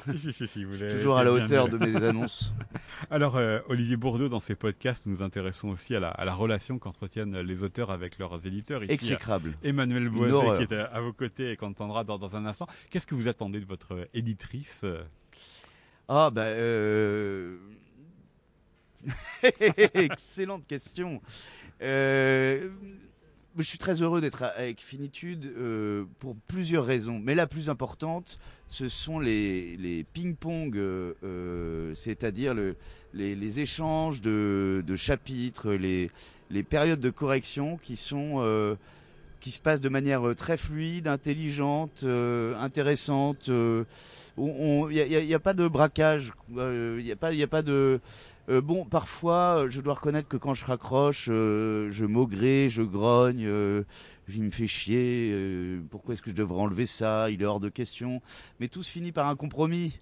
si, 0.16 0.32
si, 0.32 0.48
si, 0.48 0.64
vous 0.64 0.76
Toujours 0.76 1.18
à 1.18 1.24
la 1.24 1.32
hauteur 1.32 1.68
de 1.68 1.78
mes 1.78 2.02
annonces. 2.02 2.52
Alors, 3.10 3.36
euh, 3.36 3.60
Olivier 3.68 3.96
Bourdeau, 3.96 4.28
dans 4.28 4.40
ses 4.40 4.54
podcasts, 4.54 5.06
nous 5.06 5.16
nous 5.16 5.22
intéressons 5.22 5.68
aussi 5.68 5.94
à 5.94 6.00
la, 6.00 6.08
à 6.08 6.24
la 6.24 6.34
relation 6.34 6.78
qu'entretiennent 6.78 7.40
les 7.40 7.62
auteurs 7.62 7.90
avec 7.90 8.18
leurs 8.18 8.46
éditeurs. 8.46 8.82
Ici, 8.84 8.92
Exécrable. 8.92 9.56
Emmanuel 9.62 10.08
Boisé, 10.08 10.66
qui 10.66 10.74
est 10.74 10.76
à, 10.76 11.00
vos 11.00 11.12
côtés 11.12 11.52
et 11.52 11.56
qu'on 11.56 11.68
entendra 11.68 12.04
dans, 12.04 12.18
dans, 12.18 12.36
un 12.36 12.46
instant. 12.46 12.66
Qu'est-ce 12.90 13.06
que 13.06 13.14
vous 13.14 13.28
attendez 13.28 13.60
de 13.60 13.66
votre 13.66 14.08
éditrice? 14.12 14.84
Ah, 16.08 16.30
ben. 16.30 16.42
Euh 16.42 17.56
Excellente 19.94 20.66
question. 20.66 21.20
Euh, 21.82 22.68
je 23.58 23.62
suis 23.62 23.78
très 23.78 24.02
heureux 24.02 24.20
d'être 24.20 24.42
avec 24.42 24.80
Finitude 24.80 25.46
euh, 25.56 26.04
pour 26.18 26.36
plusieurs 26.46 26.84
raisons. 26.84 27.18
Mais 27.22 27.34
la 27.34 27.46
plus 27.46 27.70
importante, 27.70 28.38
ce 28.66 28.88
sont 28.88 29.18
les, 29.18 30.04
ping-pong, 30.12 30.76
euh, 30.76 31.94
c'est-à-dire 31.94 32.54
les, 33.14 33.60
échanges 33.60 34.20
de, 34.20 34.82
chapitres, 34.96 35.72
les, 35.72 36.62
périodes 36.62 37.00
de 37.00 37.10
correction 37.10 37.78
qui 37.78 37.96
se 37.96 39.60
passent 39.62 39.80
de 39.80 39.88
manière 39.88 40.34
très 40.36 40.58
fluide, 40.58 41.08
intelligente, 41.08 42.04
intéressante. 42.04 43.48
Il 43.48 43.86
n'y 44.88 45.34
a, 45.34 45.40
pas 45.40 45.54
de 45.54 45.66
braquage, 45.66 46.32
il 46.50 47.02
n'y 47.02 47.10
a 47.10 47.46
pas 47.46 47.62
de 47.62 48.00
euh, 48.48 48.60
bon, 48.60 48.84
parfois, 48.84 49.64
euh, 49.64 49.70
je 49.70 49.80
dois 49.80 49.94
reconnaître 49.94 50.28
que 50.28 50.36
quand 50.36 50.54
je 50.54 50.64
raccroche, 50.64 51.28
euh, 51.30 51.90
je 51.90 52.04
maugrais, 52.04 52.68
je 52.68 52.82
grogne, 52.82 53.48
il 54.28 54.42
me 54.42 54.50
fait 54.50 54.66
chier. 54.66 55.34
pourquoi 55.90 56.14
est-ce 56.14 56.22
que 56.22 56.30
je 56.30 56.36
devrais 56.36 56.60
enlever 56.60 56.86
ça 56.86 57.30
Il 57.30 57.42
est 57.42 57.44
hors 57.44 57.60
de 57.60 57.68
question. 57.68 58.22
Mais 58.60 58.68
tout 58.68 58.82
se 58.82 58.90
finit 58.90 59.12
par 59.12 59.28
un 59.28 59.36
compromis. 59.36 59.98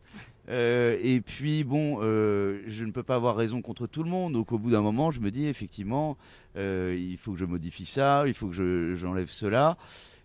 et 0.49 1.23
puis 1.25 1.65
bon, 1.65 2.01
je 2.01 2.85
ne 2.85 2.91
peux 2.91 3.03
pas 3.03 3.17
avoir 3.17 3.37
raison 3.37 3.63
contre 3.63 3.87
tout 3.87 4.03
le 4.03 4.11
monde. 4.11 4.33
Donc 4.33 4.53
au 4.53 4.59
bout 4.59 4.71
d'un 4.71 4.81
moment, 4.81 5.11
je 5.11 5.21
me 5.21 5.31
dis 5.31 5.47
effectivement, 5.47 6.17
il 6.57 7.17
faut 7.19 7.33
que 7.33 7.39
je 7.39 7.45
modifie 7.45 7.87
ça, 7.87 8.25
il 8.27 8.35
faut 8.35 8.49
que 8.49 8.95
j'enlève 8.97 9.29
cela. 9.29 9.77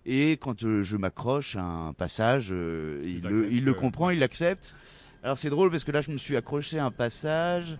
Et 0.05 0.37
quand 0.37 0.61
je, 0.61 0.95
m'accroche 0.95 1.57
à 1.57 1.61
un 1.61 1.93
passage, 1.93 2.49
il, 2.49 3.21
le, 3.21 3.51
il 3.51 3.65
le 3.65 3.73
comprend, 3.73 4.09
il 4.09 4.19
l'accepte. 4.19 4.75
Alors 5.23 5.37
c'est 5.37 5.49
drôle 5.49 5.69
parce 5.69 5.83
que 5.83 5.91
là 5.91 6.01
je 6.01 6.11
me 6.11 6.17
suis 6.17 6.37
accroché 6.37 6.79
à 6.79 6.85
un 6.85 6.91
passage. 6.91 7.77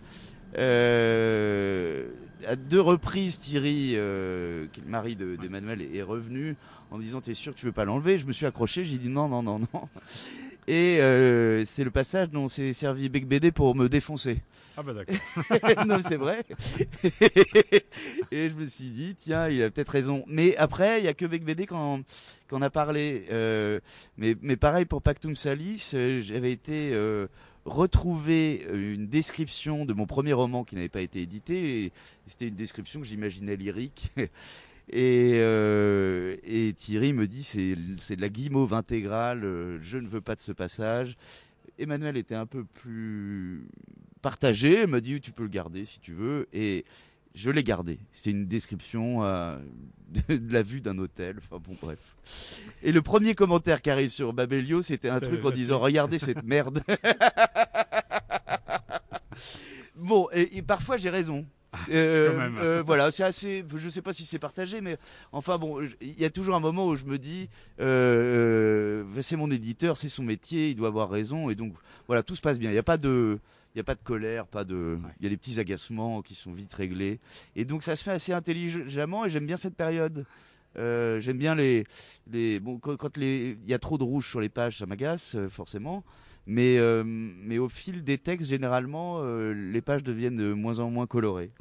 Euh, 0.57 2.09
à 2.47 2.55
deux 2.55 2.81
reprises, 2.81 3.39
Thierry, 3.39 3.93
euh, 3.95 4.65
qui 4.71 4.79
est 4.79 4.83
le 4.83 4.89
mari 4.89 5.15
d'Emmanuel, 5.15 5.81
est, 5.81 6.01
revenu 6.01 6.55
en 6.91 6.97
disant 6.97 7.21
T'es 7.21 7.33
sûr 7.33 7.53
que 7.53 7.59
tu 7.59 7.65
veux 7.65 7.71
pas 7.71 7.85
l'enlever? 7.85 8.17
Je 8.17 8.25
me 8.25 8.33
suis 8.33 8.45
accroché, 8.45 8.83
j'ai 8.83 8.97
dit 8.97 9.09
non, 9.09 9.27
non, 9.27 9.43
non, 9.43 9.59
non. 9.59 9.89
Et 10.67 11.01
euh, 11.01 11.65
c'est 11.65 11.83
le 11.83 11.91
passage 11.91 12.29
dont 12.29 12.47
s'est 12.47 12.73
servi 12.73 13.09
Bec 13.09 13.27
BD 13.27 13.51
pour 13.51 13.75
me 13.75 13.89
défoncer. 13.89 14.41
Ah 14.77 14.83
bah 14.83 14.93
d'accord. 14.93 15.85
non, 15.87 15.99
c'est 16.07 16.15
vrai. 16.15 16.43
et 18.31 18.49
je 18.49 18.53
me 18.53 18.67
suis 18.67 18.91
dit, 18.91 19.15
tiens, 19.15 19.49
il 19.49 19.61
a 19.63 19.69
peut-être 19.69 19.89
raison. 19.89 20.23
Mais 20.27 20.55
après, 20.57 20.99
il 21.01 21.05
y 21.05 21.07
a 21.07 21.13
que 21.13 21.25
Bec 21.25 21.43
BD 21.43 21.65
qu'on 21.65 22.03
a 22.61 22.69
parlé. 22.69 23.25
Euh, 23.31 23.79
mais, 24.17 24.35
mais 24.41 24.55
pareil 24.55 24.85
pour 24.85 25.01
Pactum 25.01 25.35
Salis, 25.35 25.91
euh, 25.95 26.21
j'avais 26.21 26.51
été 26.51 26.91
euh, 26.93 27.27
retrouver 27.65 28.65
une 28.71 29.07
description 29.07 29.85
de 29.85 29.93
mon 29.93 30.05
premier 30.05 30.33
roman 30.33 30.63
qui 30.63 30.75
n'avait 30.75 30.87
pas 30.87 31.01
été 31.01 31.21
édité. 31.21 31.91
C'était 32.25 32.47
une 32.47 32.55
description 32.55 33.01
que 33.01 33.07
j'imaginais 33.07 33.55
lyrique. 33.55 34.11
Et, 34.91 35.33
euh, 35.35 36.35
et, 36.43 36.73
Thierry 36.73 37.13
me 37.13 37.27
dit 37.27 37.43
c'est 37.43 37.75
de 37.75 38.21
la 38.21 38.29
guimauve 38.29 38.73
intégrale, 38.73 39.43
euh, 39.43 39.77
je 39.81 39.99
ne 39.99 40.07
veux 40.07 40.21
pas 40.21 40.33
de 40.33 40.39
ce 40.39 40.51
passage. 40.51 41.15
Emmanuel 41.77 42.17
était 42.17 42.35
un 42.35 42.47
peu 42.47 42.63
plus 42.63 43.67
partagé, 44.23 44.87
m'a 44.87 44.99
dit 44.99 45.21
tu 45.21 45.31
peux 45.31 45.43
le 45.43 45.49
garder 45.49 45.85
si 45.85 45.99
tu 45.99 46.13
veux 46.13 46.47
et 46.53 46.85
je 47.35 47.51
l'ai 47.51 47.63
gardé. 47.63 47.99
C'est 48.11 48.31
une 48.31 48.47
description 48.47 49.23
euh, 49.23 49.59
de, 50.27 50.51
la 50.51 50.63
vue 50.63 50.81
d'un 50.81 50.97
hôtel. 50.97 51.35
Enfin 51.37 51.61
bon, 51.63 51.77
bref. 51.79 51.99
Et 52.81 52.91
le 52.91 53.03
premier 53.03 53.35
commentaire 53.35 53.83
qui 53.83 53.91
arrive 53.91 54.09
sur 54.09 54.33
Babelio, 54.33 54.81
c'était 54.81 55.09
un 55.09 55.19
truc 55.19 55.45
en 55.45 55.51
disant 55.51 55.77
Regardez 55.77 56.17
cette 56.17 56.43
merde. 56.43 56.81
bon, 59.95 60.27
et 60.33 60.63
parfois 60.63 60.97
j'ai 60.97 61.11
raison. 61.11 61.45
Euh, 61.89 62.49
euh, 62.59 62.83
voilà, 62.85 63.11
c'est 63.11 63.23
assez. 63.23 63.65
Je 63.75 63.89
sais 63.89 64.01
pas 64.01 64.13
si 64.13 64.25
c'est 64.25 64.39
partagé, 64.39 64.81
mais 64.81 64.97
enfin 65.31 65.57
bon, 65.57 65.81
il 66.01 66.19
y 66.19 66.25
a 66.25 66.29
toujours 66.29 66.55
un 66.55 66.59
moment 66.59 66.87
où 66.87 66.95
je 66.95 67.05
me 67.05 67.17
dis, 67.17 67.49
euh, 67.79 69.03
c'est 69.21 69.35
mon 69.35 69.49
éditeur, 69.49 69.97
c'est 69.97 70.09
son 70.09 70.23
métier, 70.23 70.69
il 70.69 70.75
doit 70.75 70.87
avoir 70.87 71.09
raison, 71.09 71.49
et 71.49 71.55
donc 71.55 71.73
voilà, 72.07 72.23
tout 72.23 72.35
se 72.35 72.41
passe 72.41 72.59
bien. 72.59 72.69
Il 72.69 72.73
n'y 72.73 72.79
a 72.79 72.83
pas 72.83 72.97
de, 72.97 73.39
il 73.73 73.77
y 73.77 73.81
a 73.81 73.83
pas 73.83 73.95
de 73.95 74.03
colère, 74.03 74.45
pas 74.45 74.63
de, 74.63 74.97
il 75.19 75.23
y 75.23 75.27
a 75.27 75.29
des 75.29 75.37
petits 75.37 75.59
agacements 75.59 76.21
qui 76.21 76.35
sont 76.35 76.53
vite 76.53 76.73
réglés, 76.73 77.19
et 77.55 77.65
donc 77.65 77.83
ça 77.83 77.95
se 77.95 78.03
fait 78.03 78.11
assez 78.11 78.33
intelligemment, 78.33 79.25
et 79.25 79.29
j'aime 79.29 79.45
bien 79.45 79.57
cette 79.57 79.75
période. 79.75 80.25
j'aime 80.75 81.37
bien 81.37 81.55
les, 81.55 81.85
les 82.31 82.59
bon 82.59 82.77
quand, 82.77 83.17
les, 83.17 83.57
il 83.63 83.69
y 83.69 83.73
a 83.73 83.79
trop 83.79 83.97
de 83.97 84.03
rouge 84.03 84.29
sur 84.29 84.41
les 84.41 84.49
pages, 84.49 84.77
ça 84.77 84.85
m'agace 84.85 85.37
forcément. 85.49 86.03
Mais, 86.49 86.79
euh, 86.79 87.03
mais 87.05 87.59
au 87.59 87.69
fil 87.69 88.03
des 88.03 88.17
textes, 88.17 88.49
généralement, 88.49 89.19
euh, 89.21 89.53
les 89.53 89.81
pages 89.81 90.01
deviennent 90.01 90.37
de 90.37 90.51
moins 90.51 90.79
en 90.79 90.89
moins 90.89 91.05
colorées. 91.05 91.51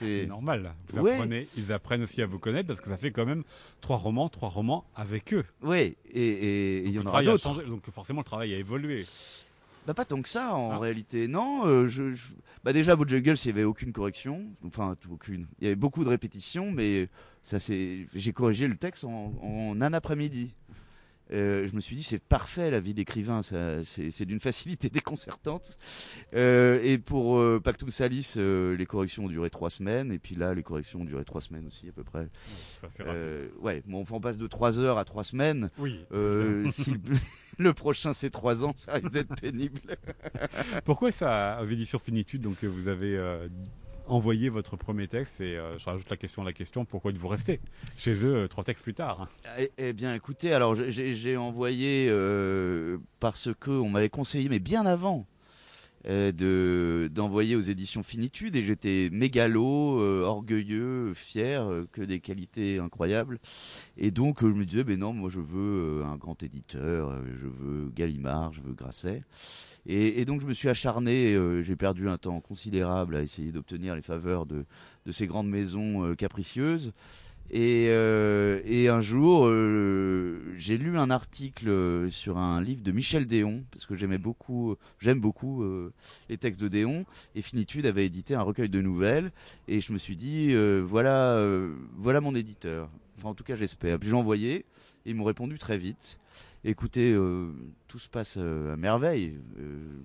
C'est 0.00 0.26
normal. 0.26 0.74
Vous 0.88 0.98
apprenez, 0.98 1.46
ils 1.56 1.72
apprennent 1.72 2.02
aussi 2.02 2.20
à 2.20 2.26
vous 2.26 2.40
connaître 2.40 2.66
parce 2.66 2.80
que 2.80 2.88
ça 2.88 2.96
fait 2.96 3.12
quand 3.12 3.24
même 3.24 3.44
trois 3.80 3.96
romans, 3.96 4.28
trois 4.28 4.48
romans 4.48 4.84
avec 4.96 5.32
eux. 5.32 5.44
Oui, 5.62 5.96
et 6.12 6.84
il 6.84 6.90
y 6.90 6.98
en 6.98 7.06
aura 7.06 7.22
d'autres. 7.22 7.62
Donc 7.62 7.88
forcément, 7.90 8.20
le 8.20 8.24
travail 8.24 8.52
a 8.52 8.58
évolué. 8.58 9.06
Bah 9.86 9.94
pas 9.94 10.04
tant 10.04 10.20
que 10.20 10.28
ça 10.28 10.54
en 10.56 10.72
ah. 10.72 10.78
réalité. 10.78 11.28
Non, 11.28 11.64
euh, 11.64 11.86
je, 11.86 12.02
bah 12.64 12.72
déjà 12.72 12.96
Bojangles, 12.96 13.36
il 13.44 13.46
y 13.46 13.50
avait 13.50 13.62
aucune 13.62 13.92
correction, 13.92 14.44
enfin 14.66 14.96
aucune. 15.08 15.46
Il 15.60 15.64
y 15.64 15.66
avait 15.68 15.76
beaucoup 15.76 16.02
de 16.02 16.08
répétitions, 16.08 16.72
mais 16.72 17.08
ça 17.44 17.60
c'est, 17.60 18.08
j'ai 18.12 18.32
corrigé 18.32 18.66
le 18.66 18.76
texte 18.76 19.04
en, 19.04 19.32
en 19.40 19.80
un 19.80 19.92
après-midi. 19.92 20.52
Euh, 21.32 21.66
je 21.68 21.74
me 21.74 21.80
suis 21.80 21.96
dit 21.96 22.02
c'est 22.02 22.22
parfait 22.22 22.70
la 22.70 22.80
vie 22.80 22.94
d'écrivain, 22.94 23.40
c'est 23.42 24.24
d'une 24.24 24.40
facilité 24.40 24.88
déconcertante. 24.90 25.78
Euh, 26.34 26.80
et 26.82 26.98
pour 26.98 27.38
euh, 27.38 27.60
Pactum 27.62 27.90
Salis, 27.90 28.34
euh, 28.36 28.76
les 28.76 28.86
corrections 28.86 29.24
ont 29.24 29.28
duré 29.28 29.50
trois 29.50 29.70
semaines, 29.70 30.12
et 30.12 30.18
puis 30.18 30.34
là 30.34 30.54
les 30.54 30.62
corrections 30.62 31.00
ont 31.00 31.04
duré 31.04 31.24
trois 31.24 31.40
semaines 31.40 31.66
aussi 31.66 31.88
à 31.88 31.92
peu 31.92 32.04
près. 32.04 32.28
Ça 32.80 32.88
c'est 32.90 33.04
ouais, 33.60 33.82
bon, 33.86 34.04
on 34.10 34.20
passe 34.20 34.38
de 34.38 34.46
trois 34.46 34.78
heures 34.78 34.98
à 34.98 35.04
trois 35.04 35.24
semaines. 35.24 35.70
Oui. 35.78 36.04
si 36.72 36.94
le, 37.58 37.74
prochain 37.74 38.12
c'est 38.12 38.30
trois 38.30 38.64
ans, 38.64 38.72
ça 38.76 38.94
risque 38.94 39.10
d'être 39.10 39.34
pénible. 39.40 39.80
Pourquoi 40.84 41.10
ça 41.10 41.58
aux 41.62 41.66
éditions 41.66 41.98
Finitude 41.98 42.42
donc 42.42 42.62
vous 42.62 42.88
avez 42.88 43.18
envoyé 44.06 44.48
votre 44.48 44.76
premier 44.76 45.08
texte 45.08 45.40
Et 45.40 45.58
je 45.78 45.84
rajoute 45.84 46.08
la 46.10 46.16
question 46.16 46.42
à 46.42 46.44
la 46.44 46.52
question 46.52 46.84
pourquoi 46.84 47.10
êtes-vous 47.10 47.28
resté 47.28 47.60
chez 47.96 48.24
eux 48.24 48.48
trois 48.48 48.64
textes 48.64 48.82
plus 48.82 48.94
tard? 48.94 49.28
Eh, 49.58 49.70
eh, 49.78 49.92
bien, 49.92 50.14
écoutez, 50.14 50.52
alors 50.52 50.74
j'ai 50.74 51.36
envoyé 51.36 52.10
parce 53.20 53.48
que 53.58 53.70
on 53.70 53.88
m'avait 53.88 54.08
conseillé, 54.08 54.48
mais 54.48 54.58
bien 54.58 54.86
avant 54.86 55.26
euh, 55.26 55.35
de 56.06 57.10
d'envoyer 57.12 57.56
aux 57.56 57.60
éditions 57.60 58.02
Finitude 58.02 58.56
et 58.56 58.62
j'étais 58.62 59.08
mégalo, 59.10 60.00
euh, 60.00 60.22
orgueilleux, 60.22 61.12
fier, 61.14 61.68
euh, 61.68 61.88
que 61.92 62.02
des 62.02 62.20
qualités 62.20 62.78
incroyables. 62.78 63.38
Et 63.96 64.10
donc 64.10 64.40
je 64.40 64.46
me 64.46 64.64
disais, 64.64 64.84
ben 64.84 64.98
non, 64.98 65.12
moi 65.12 65.30
je 65.30 65.40
veux 65.40 66.04
un 66.04 66.16
grand 66.16 66.42
éditeur, 66.42 67.12
je 67.40 67.46
veux 67.46 67.90
Gallimard, 67.94 68.52
je 68.52 68.60
veux 68.60 68.72
Grasset. 68.72 69.22
Et, 69.88 70.24
donc 70.24 70.40
je 70.40 70.46
me 70.46 70.52
suis 70.52 70.68
acharné, 70.68 71.38
j'ai 71.62 71.76
perdu 71.76 72.08
un 72.08 72.18
temps 72.18 72.40
considérable 72.40 73.14
à 73.14 73.22
essayer 73.22 73.52
d'obtenir 73.52 73.94
les 73.94 74.02
faveurs 74.02 74.44
de, 74.44 74.64
de 75.06 75.12
ces 75.12 75.28
grandes 75.28 75.48
maisons 75.48 76.12
capricieuses. 76.16 76.92
Et, 77.50 77.86
euh, 77.90 78.60
et, 78.64 78.88
un 78.88 79.00
jour, 79.00 79.46
euh, 79.46 80.40
j'ai 80.56 80.76
lu 80.76 80.98
un 80.98 81.10
article 81.10 82.10
sur 82.10 82.38
un 82.38 82.60
livre 82.60 82.82
de 82.82 82.90
Michel 82.90 83.26
Déon, 83.26 83.64
parce 83.70 83.86
que 83.86 83.94
j'aimais 83.94 84.18
beaucoup, 84.18 84.76
j'aime 84.98 85.20
beaucoup 85.20 85.62
euh, 85.62 85.92
les 86.28 86.38
textes 86.38 86.60
de 86.60 86.68
Déon, 86.68 87.06
et 87.34 87.42
Finitude 87.42 87.86
avait 87.86 88.04
édité 88.04 88.34
un 88.34 88.42
recueil 88.42 88.68
de 88.68 88.80
nouvelles, 88.80 89.30
et 89.68 89.80
je 89.80 89.92
me 89.92 89.98
suis 89.98 90.16
dit, 90.16 90.54
voilà, 90.82 91.40
voilà 91.96 92.20
mon 92.20 92.34
éditeur. 92.34 92.88
Enfin, 93.18 93.28
en 93.28 93.34
tout 93.34 93.44
cas, 93.44 93.54
j'espère. 93.54 93.98
Puis 93.98 94.08
j'ai 94.08 94.16
envoyé, 94.16 94.54
et 94.54 95.10
ils 95.10 95.14
m'ont 95.14 95.24
répondu 95.24 95.58
très 95.58 95.78
vite. 95.78 96.18
Écoutez, 96.64 97.16
tout 97.86 97.98
se 98.00 98.08
passe 98.08 98.38
à 98.38 98.76
merveille, 98.76 99.34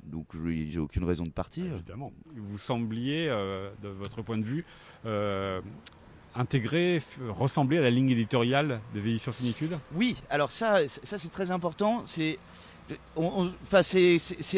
donc 0.04 0.28
j'ai 0.46 0.80
aucune 0.80 1.06
raison 1.06 1.24
de 1.24 1.32
partir. 1.32 1.74
Évidemment. 1.74 2.14
Vous 2.36 2.60
sembliez, 2.60 3.28
de 3.82 3.90
votre 3.90 4.22
point 4.22 4.38
de 4.38 4.44
vue, 4.44 4.64
intégrer, 6.36 7.02
ressembler 7.30 7.78
à 7.78 7.82
la 7.82 7.90
ligne 7.90 8.10
éditoriale 8.10 8.80
des 8.94 9.00
éditions 9.02 9.32
Finitude? 9.32 9.78
Oui, 9.96 10.16
alors 10.30 10.52
ça, 10.52 10.80
c'est 10.88 11.32
très 11.32 11.52
important. 11.52 12.04
C'est 12.06 12.38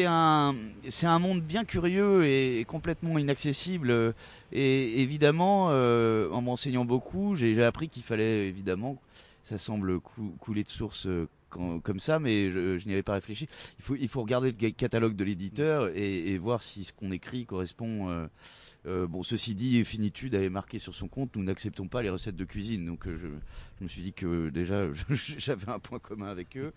un 0.06 1.18
monde 1.18 1.40
bien 1.42 1.64
curieux 1.64 2.24
et 2.24 2.64
complètement 2.66 3.18
inaccessible. 3.18 4.14
Et 4.52 5.02
évidemment, 5.02 5.68
euh, 5.70 6.30
en 6.30 6.40
m'enseignant 6.40 6.84
beaucoup, 6.84 7.34
j'ai 7.34 7.62
appris 7.64 7.88
qu'il 7.88 8.04
fallait 8.04 8.46
évidemment, 8.46 9.00
ça 9.42 9.58
semble 9.58 10.00
couler 10.38 10.62
de 10.62 10.68
source 10.68 11.06
euh, 11.06 11.28
comme 11.82 12.00
ça, 12.00 12.18
mais 12.18 12.50
je, 12.50 12.86
n'y 12.86 12.92
avais 12.92 13.02
pas 13.02 13.14
réfléchi. 13.14 13.48
Il 13.78 13.84
faut, 13.84 13.96
il 13.96 14.08
faut 14.08 14.22
regarder 14.22 14.52
le 14.52 14.70
catalogue 14.70 15.16
de 15.16 15.24
l'éditeur 15.24 15.90
et, 15.94 16.36
voir 16.38 16.62
si 16.62 16.84
ce 16.84 16.92
qu'on 16.92 17.12
écrit 17.12 17.46
correspond. 17.46 18.10
Euh, 18.10 18.26
euh, 18.86 19.06
bon, 19.06 19.22
ceci 19.22 19.54
dit, 19.54 19.84
Finitude 19.84 20.34
avait 20.34 20.50
marqué 20.50 20.78
sur 20.78 20.94
son 20.94 21.08
compte, 21.08 21.34
nous 21.36 21.44
n'acceptons 21.44 21.88
pas 21.88 22.02
les 22.02 22.10
recettes 22.10 22.36
de 22.36 22.44
cuisine. 22.44 22.84
Donc 22.84 23.06
euh, 23.06 23.16
je, 23.18 23.84
me 23.84 23.88
suis 23.88 24.02
dit 24.02 24.12
que 24.12 24.50
déjà 24.50 24.86
j'avais 25.10 25.70
un 25.70 25.78
point 25.78 25.98
commun 25.98 26.28
avec 26.28 26.56
eux. 26.56 26.72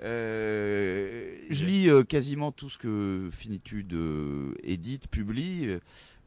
je 0.00 1.64
lis 1.64 1.88
quasiment 2.08 2.52
tout 2.52 2.70
ce 2.70 2.78
que 2.78 3.28
Finitude 3.32 3.96
édite, 4.62 5.08
publie. 5.08 5.78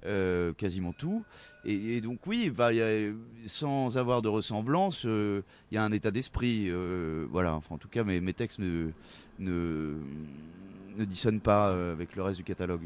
Euh, 0.05 0.53
quasiment 0.53 0.93
tout. 0.93 1.23
Et, 1.65 1.99
donc 1.99 2.25
oui, 2.25 2.49
va, 2.49 2.69
sans 3.45 3.97
avoir 3.97 4.21
de 4.21 4.29
ressemblance, 4.29 5.03
euh, 5.05 5.41
il 5.71 5.75
y 5.75 5.77
a 5.77 5.83
un 5.83 5.91
état 5.91 6.09
d'esprit. 6.09 6.67
Euh, 6.69 7.25
voilà, 7.29 7.53
enfin, 7.53 7.75
en 7.75 7.77
tout 7.77 7.89
cas, 7.89 8.05
mes, 8.05 8.21
mes 8.21 8.33
textes 8.33 8.59
ne, 8.59 8.91
ne, 9.39 9.95
ne 10.97 11.05
dissonnent 11.05 11.41
pas 11.41 11.67
avec 11.91 12.15
le 12.15 12.23
reste 12.23 12.37
du 12.37 12.45
catalogue. 12.45 12.83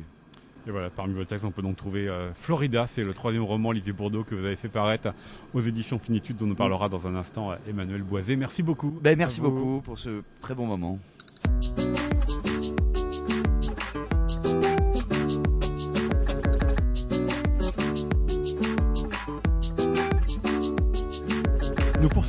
Et 0.65 0.71
voilà, 0.71 0.89
parmi 0.89 1.13
vos 1.13 1.23
textes, 1.26 1.45
on 1.45 1.52
peut 1.52 1.62
donc 1.62 1.76
trouver 1.76 2.10
Florida, 2.36 2.88
c'est 2.88 3.04
le 3.04 3.13
troisième 3.13 3.43
roman 3.43 3.69
Olivier 3.69 3.91
Bourdeau 3.91 4.23
que 4.23 4.34
vous 4.34 4.45
avez 4.45 4.56
fait 4.56 4.69
paraître 4.69 5.13
aux 5.54 5.60
éditions 5.60 5.99
Finitude, 5.99 6.38
dont 6.38 6.47
nous 6.47 6.56
parlera 6.56 6.89
dans 6.89 7.06
un 7.06 7.15
instant 7.15 7.54
Emmanuel 7.67 8.02
Boisé. 8.02 8.38
Merci 8.38 8.63
beaucoup. 8.63 8.97
Ben, 9.02 9.17
merci 9.17 9.41
beaucoup 9.41 9.82
pour 9.82 9.99
ce 9.99 10.23
très 10.39 10.56
bon 10.56 10.65
moment. 10.65 10.97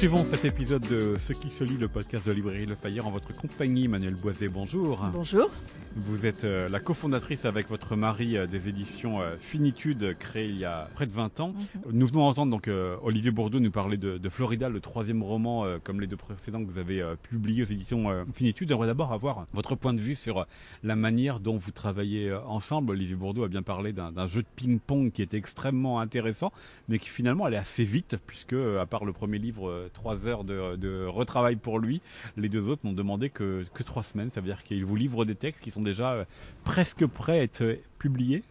Poursuivons 0.08 0.30
cet 0.30 0.44
épisode 0.44 0.86
de 0.88 1.16
Ce 1.18 1.32
qui 1.32 1.48
se 1.48 1.64
lit, 1.64 1.78
le 1.78 1.88
podcast 1.88 2.26
de 2.26 2.32
librairie 2.32 2.66
Le 2.66 2.74
Fayeur 2.74 3.06
en 3.06 3.10
votre 3.10 3.32
compagnie. 3.32 3.88
Manuel 3.88 4.14
Boisé, 4.14 4.48
bonjour. 4.48 5.02
Bonjour. 5.14 5.48
Vous 5.96 6.26
êtes 6.26 6.44
euh, 6.44 6.68
la 6.68 6.80
cofondatrice 6.80 7.44
avec 7.44 7.68
votre 7.68 7.94
mari 7.94 8.36
euh, 8.36 8.46
des 8.46 8.68
éditions 8.68 9.22
euh, 9.22 9.36
Finitude, 9.38 10.16
créées 10.18 10.48
il 10.48 10.58
y 10.58 10.64
a 10.64 10.90
près 10.94 11.06
de 11.06 11.12
20 11.12 11.40
ans. 11.40 11.54
Mhm. 11.54 11.92
Nous 11.92 12.06
venons 12.08 12.26
d'entendre 12.26 12.50
donc 12.50 12.68
Olivier 13.02 13.30
Bourdeau 13.30 13.60
nous 13.60 13.70
parler 13.70 13.96
de, 13.96 14.28
Florida, 14.28 14.68
le 14.68 14.80
troisième 14.80 15.22
roman, 15.22 15.64
comme 15.84 16.00
les 16.00 16.06
deux 16.06 16.16
précédents 16.16 16.62
que 16.62 16.70
vous 16.70 16.78
avez 16.78 17.02
publiés 17.22 17.62
aux 17.62 17.66
éditions 17.66 18.26
Finitude. 18.34 18.68
J'aimerais 18.68 18.88
d'abord 18.88 19.12
avoir 19.12 19.46
votre 19.52 19.74
point 19.76 19.94
de 19.94 20.00
vue 20.00 20.14
sur 20.14 20.46
la 20.82 20.96
manière 20.96 21.40
dont 21.40 21.56
vous 21.56 21.70
travaillez 21.70 22.32
ensemble. 22.46 22.92
Olivier 22.92 23.14
Bourdeau 23.14 23.44
a 23.44 23.48
bien 23.48 23.62
parlé 23.62 23.92
d'un 23.92 24.26
jeu 24.26 24.42
de 24.42 24.48
ping-pong 24.56 25.12
qui 25.12 25.22
était 25.22 25.36
extrêmement 25.36 26.00
intéressant, 26.00 26.52
mais 26.88 26.98
qui 26.98 27.08
finalement 27.08 27.44
allait 27.44 27.56
assez 27.56 27.84
vite, 27.84 28.16
puisque 28.26 28.54
à 28.54 28.86
part 28.86 29.04
le 29.04 29.12
premier 29.12 29.38
livre 29.38 29.88
trois 29.94 30.26
heures 30.26 30.44
de, 30.44 31.06
retravail 31.06 31.56
pour 31.56 31.78
lui. 31.78 32.02
Les 32.36 32.50
deux 32.50 32.68
autres 32.68 32.82
n'ont 32.84 32.92
demandé 32.92 33.30
que, 33.30 33.64
trois 33.86 34.02
semaines. 34.02 34.30
Ça 34.30 34.40
veut 34.40 34.46
dire 34.46 34.62
qu'il 34.62 34.84
vous 34.84 34.96
livre 34.96 35.24
des 35.24 35.34
textes 35.34 35.62
qui 35.62 35.70
sont 35.70 35.82
déjà 35.82 36.12
euh, 36.12 36.24
presque 36.64 37.06
prêts 37.06 37.40
à 37.40 37.42
être 37.42 37.78
publiés. 37.98 38.42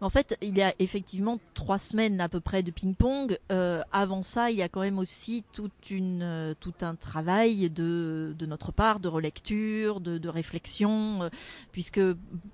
En 0.00 0.10
fait, 0.10 0.36
il 0.42 0.56
y 0.56 0.62
a 0.62 0.74
effectivement 0.78 1.38
trois 1.54 1.78
semaines 1.78 2.20
à 2.20 2.28
peu 2.28 2.40
près 2.40 2.62
de 2.62 2.70
ping-pong. 2.70 3.36
Euh, 3.50 3.82
avant 3.90 4.22
ça, 4.22 4.50
il 4.50 4.56
y 4.56 4.62
a 4.62 4.68
quand 4.68 4.80
même 4.80 4.98
aussi 4.98 5.42
toute 5.52 5.90
une, 5.90 6.22
euh, 6.22 6.54
tout 6.58 6.74
un 6.82 6.94
travail 6.94 7.68
de, 7.68 8.34
de 8.38 8.46
notre 8.46 8.70
part, 8.70 9.00
de 9.00 9.08
relecture, 9.08 10.00
de, 10.00 10.18
de 10.18 10.28
réflexion, 10.28 11.24
euh, 11.24 11.28
puisque 11.72 12.00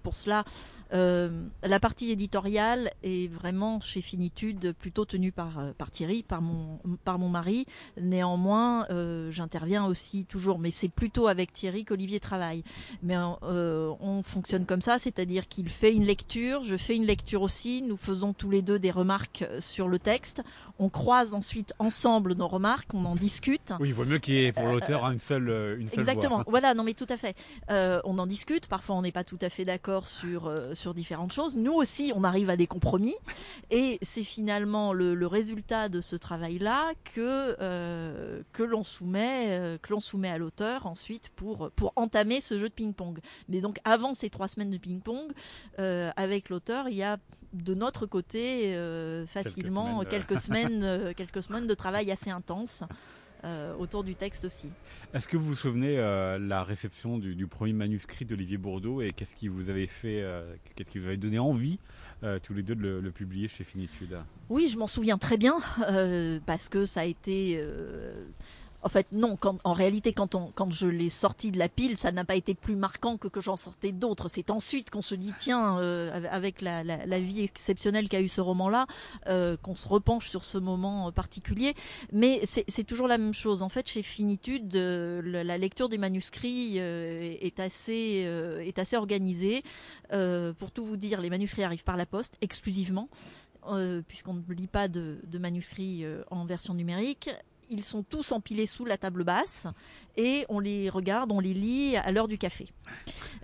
pour 0.02 0.14
cela, 0.14 0.44
la 0.92 1.80
partie 1.80 2.12
éditoriale 2.12 2.92
est 3.02 3.26
vraiment 3.26 3.80
chez 3.80 4.00
Finitude 4.00 4.72
plutôt 4.78 5.04
tenue 5.04 5.32
par, 5.32 5.74
par 5.76 5.90
Thierry, 5.90 6.22
par 6.22 6.40
mon, 6.40 6.78
par 7.04 7.18
mon 7.18 7.28
mari. 7.28 7.66
Néanmoins, 8.00 8.86
j'interviens 9.30 9.86
aussi 9.86 10.24
toujours, 10.24 10.60
mais 10.60 10.70
c'est 10.70 10.88
plutôt 10.88 11.26
avec 11.26 11.52
Thierry 11.52 11.84
qu'Olivier 11.84 12.20
travaille. 12.20 12.62
Mais 13.02 13.16
on 13.18 14.22
fonctionne 14.22 14.66
comme 14.66 14.82
ça, 14.82 15.00
c'est-à-dire 15.00 15.48
qu'il 15.48 15.68
fait 15.68 15.92
une 15.92 16.04
lecture, 16.04 16.62
je 16.62 16.76
fais 16.76 16.94
une 16.94 17.06
lecture 17.06 17.33
aussi. 17.42 17.82
Nous 17.82 17.96
faisons 17.96 18.32
tous 18.32 18.50
les 18.50 18.62
deux 18.62 18.78
des 18.78 18.90
remarques 18.90 19.42
euh, 19.42 19.60
sur 19.60 19.88
le 19.88 19.98
texte. 19.98 20.42
On 20.78 20.88
croise 20.88 21.34
ensuite 21.34 21.72
ensemble 21.78 22.34
nos 22.34 22.48
remarques, 22.48 22.92
on 22.94 23.04
en 23.04 23.16
discute. 23.16 23.72
Oui, 23.80 23.88
il 23.88 23.94
vaut 23.94 24.04
mieux 24.04 24.18
qu'il 24.18 24.34
y 24.34 24.44
ait 24.44 24.52
pour 24.52 24.66
l'auteur 24.66 25.04
une 25.04 25.18
seule, 25.18 25.48
euh, 25.48 25.78
une 25.78 25.88
seule 25.88 26.00
Exactement. 26.00 26.42
Voilà, 26.46 26.74
non 26.74 26.82
mais 26.82 26.94
tout 26.94 27.06
à 27.08 27.16
fait. 27.16 27.36
Euh, 27.70 28.00
on 28.04 28.18
en 28.18 28.26
discute. 28.26 28.66
Parfois, 28.66 28.96
on 28.96 29.02
n'est 29.02 29.12
pas 29.12 29.24
tout 29.24 29.38
à 29.40 29.48
fait 29.48 29.64
d'accord 29.64 30.08
sur 30.08 30.52
sur 30.74 30.94
différentes 30.94 31.32
choses. 31.32 31.56
Nous 31.56 31.72
aussi, 31.72 32.12
on 32.14 32.24
arrive 32.24 32.50
à 32.50 32.56
des 32.56 32.66
compromis. 32.66 33.14
Et 33.70 33.98
c'est 34.02 34.24
finalement 34.24 34.92
le, 34.92 35.14
le, 35.14 35.26
résultat 35.26 35.88
de 35.88 36.00
ce 36.00 36.16
travail-là 36.16 36.92
que 37.14 37.56
que 38.52 38.62
l'on 38.62 38.84
soumet 38.84 39.78
que 39.82 39.92
l'on 39.92 40.00
soumet 40.00 40.28
à 40.28 40.38
l'auteur 40.38 40.86
ensuite 40.86 41.30
pour 41.36 41.70
pour 41.76 41.92
entamer 41.96 42.40
ce 42.40 42.58
jeu 42.58 42.68
de 42.68 42.74
ping-pong. 42.74 43.18
Mais 43.48 43.60
donc 43.60 43.78
avant 43.84 44.14
ces 44.14 44.30
trois 44.30 44.48
semaines 44.48 44.70
de 44.70 44.78
ping-pong, 44.78 45.32
avec 45.78 46.48
l'auteur, 46.48 46.88
il 46.88 46.96
y 46.96 47.02
a 47.02 47.16
de 47.54 47.74
notre 47.74 48.06
côté 48.06 48.74
euh, 48.74 49.26
facilement 49.26 50.00
quelques 50.04 50.38
semaines, 50.40 50.82
euh, 50.82 51.12
quelques 51.16 51.42
semaines, 51.42 51.66
de 51.66 51.74
travail 51.74 52.10
assez 52.10 52.30
intense. 52.30 52.84
Euh, 53.46 53.74
autour 53.76 54.04
du 54.04 54.14
texte 54.14 54.46
aussi. 54.46 54.70
Est-ce 55.12 55.28
que 55.28 55.36
vous 55.36 55.44
vous 55.44 55.54
souvenez 55.54 55.98
la 55.98 56.62
réception 56.62 57.18
du, 57.18 57.46
premier 57.46 57.74
manuscrit 57.74 58.24
d'Olivier 58.24 58.56
Bourdeau 58.56 59.02
et 59.02 59.10
qu'est-ce 59.10 59.36
qui 59.36 59.48
vous 59.48 59.68
avait 59.68 59.86
fait, 59.86 60.24
qu'est-ce 60.74 60.88
qui 60.88 60.98
vous 60.98 61.08
avait 61.08 61.18
donné 61.18 61.38
envie 61.38 61.78
tous 62.42 62.54
les 62.54 62.62
deux 62.62 62.74
de 62.74 62.80
le, 62.80 63.00
le 63.02 63.10
publier 63.10 63.48
chez 63.48 63.62
Finitude? 63.62 64.16
Oui, 64.48 64.70
je 64.70 64.78
m'en 64.78 64.86
souviens 64.86 65.18
très 65.18 65.36
bien 65.36 65.56
parce 66.46 66.70
que 66.70 66.86
ça 66.86 67.00
a 67.00 67.04
été 67.04 67.62
en 68.84 68.90
fait, 68.90 69.06
non. 69.12 69.38
en 69.64 69.72
réalité, 69.72 70.12
quand, 70.12 70.34
on, 70.34 70.52
quand 70.54 70.70
je 70.70 70.86
l'ai 70.86 71.08
sorti 71.08 71.50
de 71.50 71.58
la 71.58 71.70
pile, 71.70 71.96
ça 71.96 72.12
n'a 72.12 72.24
pas 72.24 72.36
été 72.36 72.54
plus 72.54 72.76
marquant 72.76 73.16
que 73.16 73.28
que 73.28 73.40
j'en 73.40 73.56
sortais 73.56 73.92
d'autres. 73.92 74.28
C'est 74.28 74.50
ensuite 74.50 74.90
qu'on 74.90 75.00
se 75.00 75.14
dit, 75.14 75.32
tiens, 75.38 75.78
euh, 75.78 76.12
avec 76.30 76.60
la, 76.60 76.82
vie 77.18 77.42
exceptionnelle 77.42 78.10
qu'a 78.10 78.20
eu 78.20 78.28
ce 78.28 78.42
roman-là, 78.42 78.86
euh, 79.26 79.56
qu'on 79.56 79.74
se 79.74 79.88
repenche 79.88 80.28
sur 80.28 80.44
ce 80.44 80.58
moment 80.58 81.10
particulier. 81.12 81.74
Mais 82.12 82.42
c'est 82.44 82.84
toujours 82.84 83.08
la 83.08 83.16
même 83.16 83.32
chose. 83.32 83.62
En 83.62 83.70
fait, 83.70 83.88
chez 83.88 84.02
Finitude, 84.02 84.76
euh, 84.76 85.22
la, 85.24 85.56
lecture 85.56 85.88
des 85.88 85.98
manuscrits 85.98 86.76
est 86.76 87.60
assez 87.60 88.28
est 88.60 88.78
assez 88.78 88.96
organisée. 88.96 89.62
pour 90.10 90.70
tout 90.72 90.84
vous 90.84 90.98
dire, 90.98 91.22
les 91.22 91.30
manuscrits 91.30 91.64
arrivent 91.64 91.84
par 91.84 91.96
la 91.96 92.06
poste 92.06 92.36
exclusivement. 92.42 93.08
puisqu'on 94.06 94.34
ne 94.34 94.54
lit 94.54 94.66
pas 94.66 94.88
de 94.88 95.38
manuscrits 95.38 96.04
en 96.30 96.44
version 96.44 96.74
numérique 96.74 97.30
ils 97.70 97.84
sont 97.84 98.02
tous 98.02 98.32
empilés 98.32 98.66
sous 98.66 98.84
la 98.84 98.98
table 98.98 99.24
basse 99.24 99.66
et 100.16 100.44
on 100.48 100.60
les 100.60 100.88
regarde, 100.88 101.32
on 101.32 101.40
les 101.40 101.54
lit 101.54 101.96
à 101.96 102.10
l'heure 102.12 102.28
du 102.28 102.38
café. 102.38 102.68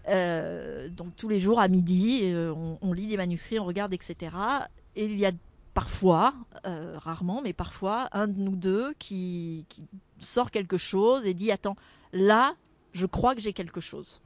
Euh, 0.08 0.88
donc 0.88 1.16
tous 1.16 1.28
les 1.28 1.40
jours 1.40 1.60
à 1.60 1.68
midi, 1.68 2.20
euh, 2.24 2.54
on, 2.80 2.92
lit 2.92 3.06
des 3.06 3.16
manuscrits, 3.16 3.58
on 3.58 3.64
regarde, 3.64 3.92
etc. 3.92 4.16
et 4.96 5.04
il 5.04 5.18
y 5.18 5.26
a 5.26 5.32
parfois, 5.74 6.34
euh, 6.66 6.94
rarement, 6.98 7.42
mais 7.42 7.52
parfois, 7.52 8.08
un 8.12 8.28
de 8.28 8.38
nous 8.38 8.56
deux 8.56 8.94
qui, 8.98 9.66
qui, 9.68 9.84
sort 10.20 10.50
quelque 10.50 10.76
chose 10.76 11.24
et 11.24 11.32
dit 11.32 11.50
Attends, 11.50 11.76
là, 12.12 12.54
je 12.92 13.06
crois 13.06 13.34
que 13.34 13.40
j'ai 13.40 13.52
quelque 13.52 13.80
chose. 13.80 14.20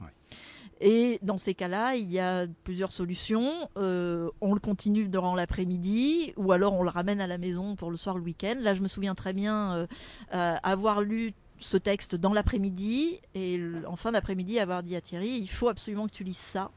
Et 0.81 1.19
dans 1.21 1.37
ces 1.37 1.53
cas-là, 1.53 1.95
il 1.95 2.11
y 2.11 2.19
a 2.19 2.47
plusieurs 2.63 2.91
solutions. 2.91 3.69
Euh, 3.77 4.29
on 4.41 4.53
le 4.53 4.59
continue 4.59 5.07
durant 5.07 5.35
l'après-midi, 5.35 6.33
ou 6.37 6.51
alors 6.51 6.73
on 6.73 6.83
le 6.83 6.89
ramène 6.89 7.21
à 7.21 7.27
la 7.27 7.37
maison 7.37 7.75
pour 7.75 7.91
le 7.91 7.97
soir, 7.97 8.17
le 8.17 8.23
week-end. 8.23 8.55
Là, 8.59 8.73
je 8.73 8.81
me 8.81 8.87
souviens 8.87 9.15
très 9.15 9.33
bien 9.33 9.75
euh, 9.75 9.87
euh, 10.33 10.55
avoir 10.63 11.01
lu 11.01 11.33
ce 11.57 11.77
texte 11.77 12.15
dans 12.15 12.33
l'après-midi 12.33 13.21
et 13.33 13.59
en 13.87 13.95
fin 13.95 14.11
d'après-midi 14.11 14.59
avoir 14.59 14.83
dit 14.83 14.93
à 14.93 14.99
Thierry 14.99 15.37
il 15.39 15.47
faut 15.47 15.69
absolument 15.69 16.05
que 16.05 16.11
tu 16.11 16.25
lises 16.25 16.35
ça 16.35 16.69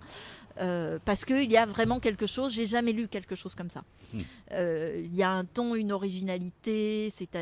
euh, 0.60 1.00
parce 1.04 1.24
qu'il 1.24 1.50
y 1.50 1.56
a 1.56 1.66
vraiment 1.66 1.98
quelque 1.98 2.26
chose 2.26 2.52
j'ai 2.52 2.66
jamais 2.66 2.92
lu 2.92 3.08
quelque 3.08 3.34
chose 3.34 3.56
comme 3.56 3.70
ça 3.70 3.82
Mm. 4.12 4.20
Euh, 4.52 5.02
il 5.04 5.14
y 5.14 5.22
a 5.22 5.30
un 5.30 5.44
ton 5.44 5.74
une 5.74 5.92
originalité 5.92 7.10
c'est 7.10 7.36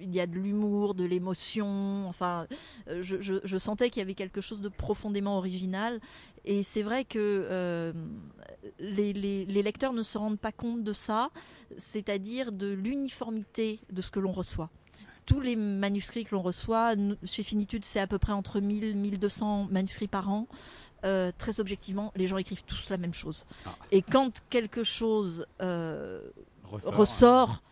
il 0.00 0.14
y 0.14 0.20
a 0.20 0.26
de 0.26 0.34
l'humour, 0.34 0.94
de 0.94 1.04
l'émotion. 1.04 2.08
Enfin, 2.08 2.46
euh, 2.88 3.02
je, 3.02 3.20
je, 3.20 3.34
je 3.42 3.58
sentais 3.58 3.90
qu'il 3.90 4.00
y 4.00 4.02
avait 4.02 4.14
quelque 4.14 4.40
chose 4.40 4.60
de 4.60 4.68
profondément 4.68 5.36
original. 5.38 6.00
Et 6.44 6.62
c'est 6.62 6.82
vrai 6.82 7.04
que 7.04 7.18
euh, 7.18 7.92
les, 8.78 9.12
les, 9.12 9.44
les, 9.44 9.62
lecteurs 9.62 9.92
ne 9.92 10.02
se 10.02 10.16
rendent 10.16 10.38
pas 10.38 10.52
compte 10.52 10.84
de 10.84 10.92
ça, 10.92 11.30
c'est-à-dire 11.76 12.52
de 12.52 12.68
l'uniformité 12.68 13.80
de 13.90 14.00
ce 14.00 14.10
que 14.10 14.20
l'on 14.20 14.32
reçoit. 14.32 14.70
Tous 15.26 15.40
les 15.40 15.56
manuscrits 15.56 16.22
que 16.22 16.36
l'on 16.36 16.42
reçoit, 16.42 16.94
chez 17.24 17.42
Finitude, 17.42 17.84
c'est 17.84 17.98
à 17.98 18.06
peu 18.06 18.18
près 18.18 18.32
entre 18.32 18.60
1000 18.60 18.84
et 18.84 18.94
1200 18.94 19.68
manuscrits 19.72 20.06
par 20.06 20.30
an. 20.30 20.46
Euh, 21.04 21.32
très 21.36 21.60
objectivement, 21.60 22.12
les 22.16 22.26
gens 22.26 22.38
écrivent 22.38 22.64
tous 22.64 22.90
la 22.90 22.96
même 22.96 23.12
chose. 23.12 23.44
Ah. 23.66 23.74
Et 23.90 24.02
quand 24.02 24.42
quelque 24.48 24.84
chose 24.84 25.46
euh, 25.60 26.20
ressort, 26.64 26.94
ressort 26.94 27.62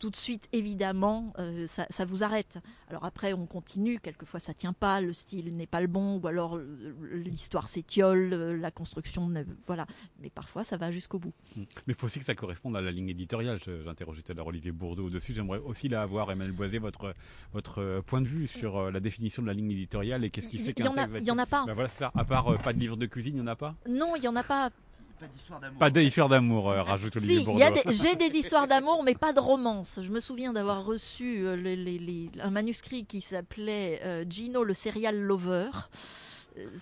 tout 0.00 0.10
de 0.10 0.16
suite, 0.16 0.48
évidemment, 0.52 1.32
euh, 1.38 1.66
ça, 1.68 1.86
ça, 1.90 2.04
vous 2.04 2.24
arrête. 2.24 2.58
Alors 2.88 3.04
après, 3.04 3.32
on 3.32 3.46
continue. 3.46 4.00
Quelquefois, 4.00 4.40
ça 4.40 4.54
tient 4.54 4.72
pas, 4.72 5.00
le 5.00 5.12
style 5.12 5.54
n'est 5.54 5.66
pas 5.66 5.80
le 5.80 5.86
bon, 5.86 6.18
ou 6.18 6.26
alors 6.26 6.58
l'histoire 7.12 7.68
s'étiole, 7.68 8.30
la 8.60 8.70
construction, 8.72 9.32
voilà. 9.66 9.86
Mais 10.20 10.30
parfois, 10.30 10.64
ça 10.64 10.76
va 10.76 10.90
jusqu'au 10.90 11.18
bout. 11.18 11.34
Mais 11.56 11.66
il 11.88 11.94
faut 11.94 12.06
aussi 12.06 12.18
que 12.18 12.24
ça 12.24 12.34
corresponde 12.34 12.76
à 12.76 12.80
la 12.80 12.90
ligne 12.90 13.10
éditoriale. 13.10 13.58
J'interrogeais 13.84 14.22
tout 14.22 14.32
à 14.32 14.34
l'heure 14.34 14.46
Olivier 14.46 14.72
Bourdeau 14.72 15.06
au-dessus. 15.06 15.34
J'aimerais 15.34 15.58
aussi 15.58 15.88
là 15.88 16.02
avoir, 16.02 16.30
Emmanuel 16.32 16.56
Boisé, 16.56 16.78
votre, 16.78 17.14
votre 17.52 18.02
point 18.06 18.22
de 18.22 18.26
vue 18.26 18.46
sur 18.46 18.90
la 18.90 19.00
définition 19.00 19.42
de 19.42 19.46
la 19.46 19.54
ligne 19.54 19.70
éditoriale 19.70 20.24
et 20.24 20.30
qu'est-ce 20.30 20.48
qui 20.48 20.58
fait 20.58 20.72
qu'un 20.72 20.92
texte 20.92 21.16
Il 21.20 21.26
y 21.26 21.30
en 21.30 21.38
a 21.38 21.46
pas. 21.46 21.64
Ben 21.66 21.74
voilà, 21.74 21.88
ça. 21.88 22.10
À 22.14 22.24
part 22.24 22.48
euh, 22.48 22.56
pas 22.56 22.72
de 22.72 22.78
livre 22.78 22.96
de 22.96 23.06
cuisine, 23.06 23.34
il 23.36 23.42
n'y 23.42 23.48
en 23.48 23.52
a 23.52 23.56
pas? 23.56 23.74
Non, 23.88 24.16
il 24.16 24.22
y 24.22 24.28
en 24.28 24.36
a 24.36 24.42
pas. 24.42 24.70
Pas 25.20 25.26
d'histoire 25.26 25.60
d'amour. 25.60 25.78
Pas 25.78 25.90
d'histoire 25.90 26.28
d'amour, 26.28 26.70
euh, 26.70 26.82
rajoute 26.82 27.16
Olivier 27.16 27.38
si, 27.38 27.44
Bourdeau. 27.44 27.64
J'ai 27.90 28.16
des 28.16 28.36
histoires 28.38 28.66
d'amour, 28.66 29.02
mais 29.02 29.14
pas 29.14 29.32
de 29.34 29.40
romance. 29.40 30.00
Je 30.02 30.10
me 30.10 30.20
souviens 30.20 30.54
d'avoir 30.54 30.84
reçu 30.84 31.46
euh, 31.46 31.56
les, 31.56 31.76
les, 31.76 31.98
les, 31.98 32.30
un 32.42 32.50
manuscrit 32.50 33.04
qui 33.04 33.20
s'appelait 33.20 34.00
euh, 34.02 34.24
Gino 34.28 34.64
le 34.64 34.72
serial 34.72 35.18
lover. 35.20 35.68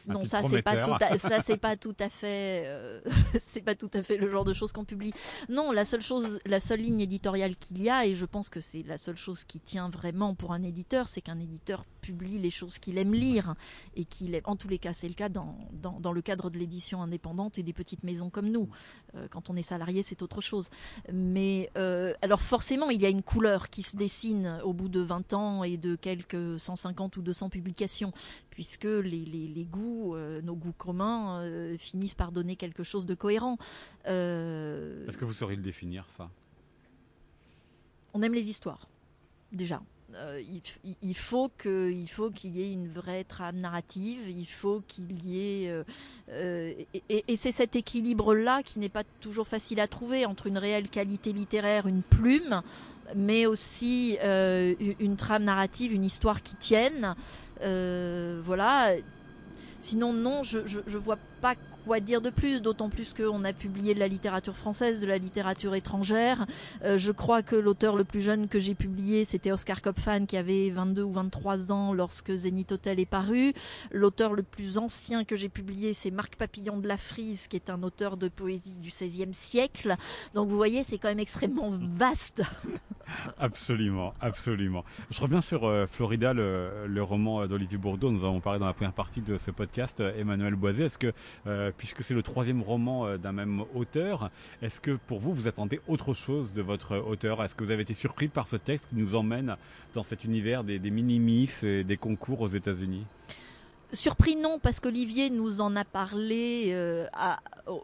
Non, 0.08 0.24
ça 0.24 0.42
c'est 0.48 0.62
pas 0.62 0.82
tout 0.82 0.96
à, 1.00 1.18
ça 1.18 1.42
c'est 1.42 1.56
pas 1.56 1.76
tout 1.76 1.94
à 2.00 2.08
fait 2.08 2.64
euh, 2.66 3.00
c'est 3.46 3.60
pas 3.60 3.74
tout 3.74 3.90
à 3.92 4.02
fait 4.02 4.16
le 4.16 4.30
genre 4.30 4.44
de 4.44 4.52
choses 4.52 4.72
qu'on 4.72 4.84
publie. 4.84 5.12
Non, 5.48 5.72
la 5.72 5.84
seule 5.84 6.00
chose 6.00 6.38
la 6.46 6.60
seule 6.60 6.80
ligne 6.80 7.00
éditoriale 7.00 7.56
qu'il 7.56 7.82
y 7.82 7.90
a 7.90 8.06
et 8.06 8.14
je 8.14 8.24
pense 8.24 8.48
que 8.48 8.60
c'est 8.60 8.82
la 8.84 8.98
seule 8.98 9.16
chose 9.16 9.44
qui 9.44 9.60
tient 9.60 9.90
vraiment 9.90 10.34
pour 10.34 10.52
un 10.52 10.62
éditeur, 10.62 11.08
c'est 11.08 11.20
qu'un 11.20 11.38
éditeur 11.38 11.84
publie 12.08 12.38
les 12.38 12.50
choses 12.50 12.78
qu'il 12.78 12.96
aime 12.96 13.12
lire 13.12 13.54
et 13.94 14.04
qu'il 14.06 14.34
aime 14.34 14.40
en 14.44 14.56
tous 14.56 14.68
les 14.68 14.78
cas, 14.78 14.94
c'est 14.94 15.08
le 15.08 15.14
cas 15.14 15.28
dans, 15.28 15.58
dans, 15.72 16.00
dans 16.00 16.12
le 16.12 16.22
cadre 16.22 16.48
de 16.48 16.58
l'édition 16.58 17.02
indépendante 17.02 17.58
et 17.58 17.62
des 17.62 17.74
petites 17.74 18.02
maisons 18.02 18.30
comme 18.30 18.48
nous. 18.48 18.68
Euh, 19.14 19.28
quand 19.28 19.50
on 19.50 19.56
est 19.56 19.62
salarié, 19.62 20.02
c'est 20.02 20.22
autre 20.22 20.40
chose. 20.40 20.70
Mais 21.12 21.70
euh, 21.76 22.14
alors 22.22 22.40
forcément, 22.40 22.88
il 22.88 23.02
y 23.02 23.06
a 23.06 23.10
une 23.10 23.22
couleur 23.22 23.68
qui 23.68 23.82
se 23.82 23.96
dessine 23.96 24.60
au 24.64 24.72
bout 24.72 24.88
de 24.88 25.00
20 25.00 25.34
ans 25.34 25.64
et 25.64 25.76
de 25.76 25.96
quelques 25.96 26.58
150 26.58 27.16
ou 27.18 27.22
200 27.22 27.50
publications 27.50 28.12
puisque 28.48 28.84
les, 28.84 29.24
les, 29.24 29.48
les 29.48 29.64
goûts, 29.64 30.14
euh, 30.14 30.40
nos 30.40 30.56
goûts 30.56 30.72
communs, 30.72 31.44
finissent 31.76 32.14
par 32.14 32.32
donner 32.32 32.56
quelque 32.56 32.82
chose 32.82 33.04
de 33.04 33.14
cohérent. 33.14 33.58
Est-ce 34.06 35.18
que 35.18 35.24
vous 35.26 35.34
sauriez 35.34 35.56
le 35.56 35.62
définir, 35.62 36.06
ça? 36.08 36.30
On 38.14 38.22
aime 38.22 38.34
les 38.34 38.48
histoires, 38.48 38.88
déjà. 39.52 39.82
Euh, 40.14 40.40
il, 41.02 41.14
faut 41.14 41.50
faut 42.06 42.30
qu'il 42.30 42.56
y 42.56 42.62
ait 42.62 42.72
une 42.72 42.88
vraie 42.88 43.24
trame 43.24 43.58
narrative. 43.58 44.20
Il 44.28 44.46
faut 44.46 44.82
qu'il 44.88 45.12
y 45.26 45.38
ait 45.38 45.70
euh, 45.70 45.84
euh, 46.30 46.72
et, 47.10 47.36
c'est 47.36 47.52
cet 47.52 47.76
équilibre-là 47.76 48.62
qui 48.62 48.78
n'est 48.78 48.88
pas 48.88 49.04
toujours 49.20 49.46
facile 49.46 49.80
à 49.80 49.86
trouver 49.86 50.24
entre 50.24 50.46
une 50.46 50.56
réelle 50.56 50.88
qualité 50.88 51.32
littéraire, 51.34 51.86
une 51.86 52.02
plume, 52.02 52.62
mais 53.14 53.44
aussi 53.44 54.18
une 54.22 55.16
trame 55.16 55.44
narrative, 55.44 55.92
une 55.92 56.04
histoire 56.04 56.42
qui 56.42 56.56
tienne. 56.56 57.14
Voilà. 57.60 58.94
Sinon, 59.80 60.12
non, 60.12 60.42
je, 60.42 60.66
je, 60.66 60.80
je 60.86 60.98
vois 60.98 61.18
pas 61.40 61.54
quoi 61.86 62.00
dire 62.00 62.20
de 62.20 62.30
plus, 62.30 62.60
d'autant 62.60 62.88
plus 62.88 63.14
qu'on 63.14 63.44
a 63.44 63.52
publié 63.52 63.94
de 63.94 64.00
la 64.00 64.08
littérature 64.08 64.56
française, 64.56 65.00
de 65.00 65.06
la 65.06 65.18
littérature 65.18 65.74
étrangère. 65.74 66.46
Euh, 66.84 66.98
je 66.98 67.12
crois 67.12 67.42
que 67.42 67.56
l'auteur 67.56 67.96
le 67.96 68.04
plus 68.04 68.20
jeune 68.20 68.48
que 68.48 68.58
j'ai 68.58 68.74
publié, 68.74 69.24
c'était 69.24 69.52
Oscar 69.52 69.82
Kopfan, 69.82 70.26
qui 70.26 70.36
avait 70.36 70.70
22 70.70 71.02
ou 71.02 71.12
23 71.12 71.72
ans 71.72 71.92
lorsque 71.92 72.34
Zenith 72.34 72.72
Hotel 72.72 73.00
est 73.00 73.06
paru. 73.06 73.52
L'auteur 73.90 74.34
le 74.34 74.42
plus 74.42 74.78
ancien 74.78 75.24
que 75.24 75.36
j'ai 75.36 75.48
publié, 75.48 75.94
c'est 75.94 76.10
Marc 76.10 76.36
Papillon 76.36 76.78
de 76.78 76.88
la 76.88 76.96
Frise, 76.96 77.48
qui 77.48 77.56
est 77.56 77.70
un 77.70 77.82
auteur 77.82 78.16
de 78.16 78.28
poésie 78.28 78.74
du 78.74 78.90
XVIe 78.90 79.32
siècle. 79.32 79.96
Donc 80.34 80.48
vous 80.48 80.56
voyez, 80.56 80.84
c'est 80.84 80.98
quand 80.98 81.08
même 81.08 81.18
extrêmement 81.18 81.72
vaste. 81.96 82.42
absolument, 83.38 84.14
absolument. 84.20 84.84
Je 85.10 85.20
reviens 85.20 85.40
sur 85.40 85.64
euh, 85.64 85.86
Florida, 85.86 86.32
le, 86.32 86.86
le 86.86 87.02
roman 87.02 87.46
d'Olivier 87.46 87.78
Bourdeau. 87.78 88.10
Nous 88.10 88.24
avons 88.24 88.40
parlé 88.40 88.58
dans 88.58 88.66
la 88.66 88.72
première 88.72 88.92
partie 88.92 89.20
de 89.20 89.38
ce 89.38 89.50
podcast. 89.50 90.00
Emmanuel 90.00 90.54
Boisé, 90.54 90.84
est-ce 90.84 90.98
que 90.98 91.12
euh, 91.46 91.70
puisque 91.76 92.02
c'est 92.02 92.14
le 92.14 92.22
troisième 92.22 92.62
roman 92.62 93.06
euh, 93.06 93.16
d'un 93.16 93.32
même 93.32 93.62
auteur, 93.74 94.30
est-ce 94.62 94.80
que 94.80 94.98
pour 95.06 95.18
vous, 95.20 95.32
vous 95.32 95.48
attendez 95.48 95.80
autre 95.88 96.14
chose 96.14 96.52
de 96.52 96.62
votre 96.62 96.96
auteur? 96.98 97.42
Est-ce 97.42 97.54
que 97.54 97.64
vous 97.64 97.70
avez 97.70 97.82
été 97.82 97.94
surpris 97.94 98.28
par 98.28 98.48
ce 98.48 98.56
texte 98.56 98.88
qui 98.90 98.96
nous 98.96 99.14
emmène 99.14 99.56
dans 99.94 100.02
cet 100.02 100.24
univers 100.24 100.64
des, 100.64 100.78
des 100.78 100.90
mini-miss 100.90 101.62
et 101.64 101.84
des 101.84 101.96
concours 101.96 102.40
aux 102.40 102.48
États-Unis? 102.48 103.06
Surpris 103.92 104.36
non, 104.36 104.58
parce 104.58 104.80
qu'Olivier 104.80 105.30
nous 105.30 105.62
en 105.62 105.74
a 105.74 105.82
parlé 105.84 106.72
euh, 106.72 107.06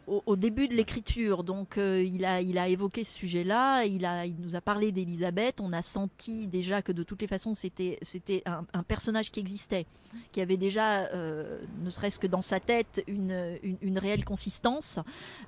au, 0.07 0.37
début 0.37 0.69
de 0.69 0.75
l'écriture, 0.75 1.45
donc 1.45 1.79
euh, 1.79 2.03
il, 2.03 2.27
a, 2.27 2.43
il 2.43 2.59
a 2.59 2.69
évoqué 2.69 3.05
ce 3.05 3.14
sujet-là, 3.17 3.85
il, 3.85 4.07
il 4.27 4.37
nous 4.38 4.55
a 4.55 4.61
parlé 4.61 4.93
d'Elisabeth, 4.93 5.62
on 5.62 5.73
a 5.73 5.81
senti 5.81 6.47
déjà 6.47 6.83
que 6.83 6.93
de 6.93 7.03
toutes 7.05 7.23
les 7.23 7.27
façons 7.27 7.55
c'était, 7.55 7.99
un, 8.45 8.83
personnage 8.83 9.31
qui 9.31 9.40
existait, 9.40 9.87
qui 10.31 10.43
avait 10.43 10.59
déjà, 10.59 11.07
euh, 11.07 11.59
ne 11.83 11.88
serait-ce 11.88 12.19
que 12.19 12.27
dans 12.27 12.43
sa 12.43 12.61
tête, 12.61 13.03
une, 13.07 13.59
une, 13.62 13.99
réelle 13.99 14.27
consistance, 14.27 14.99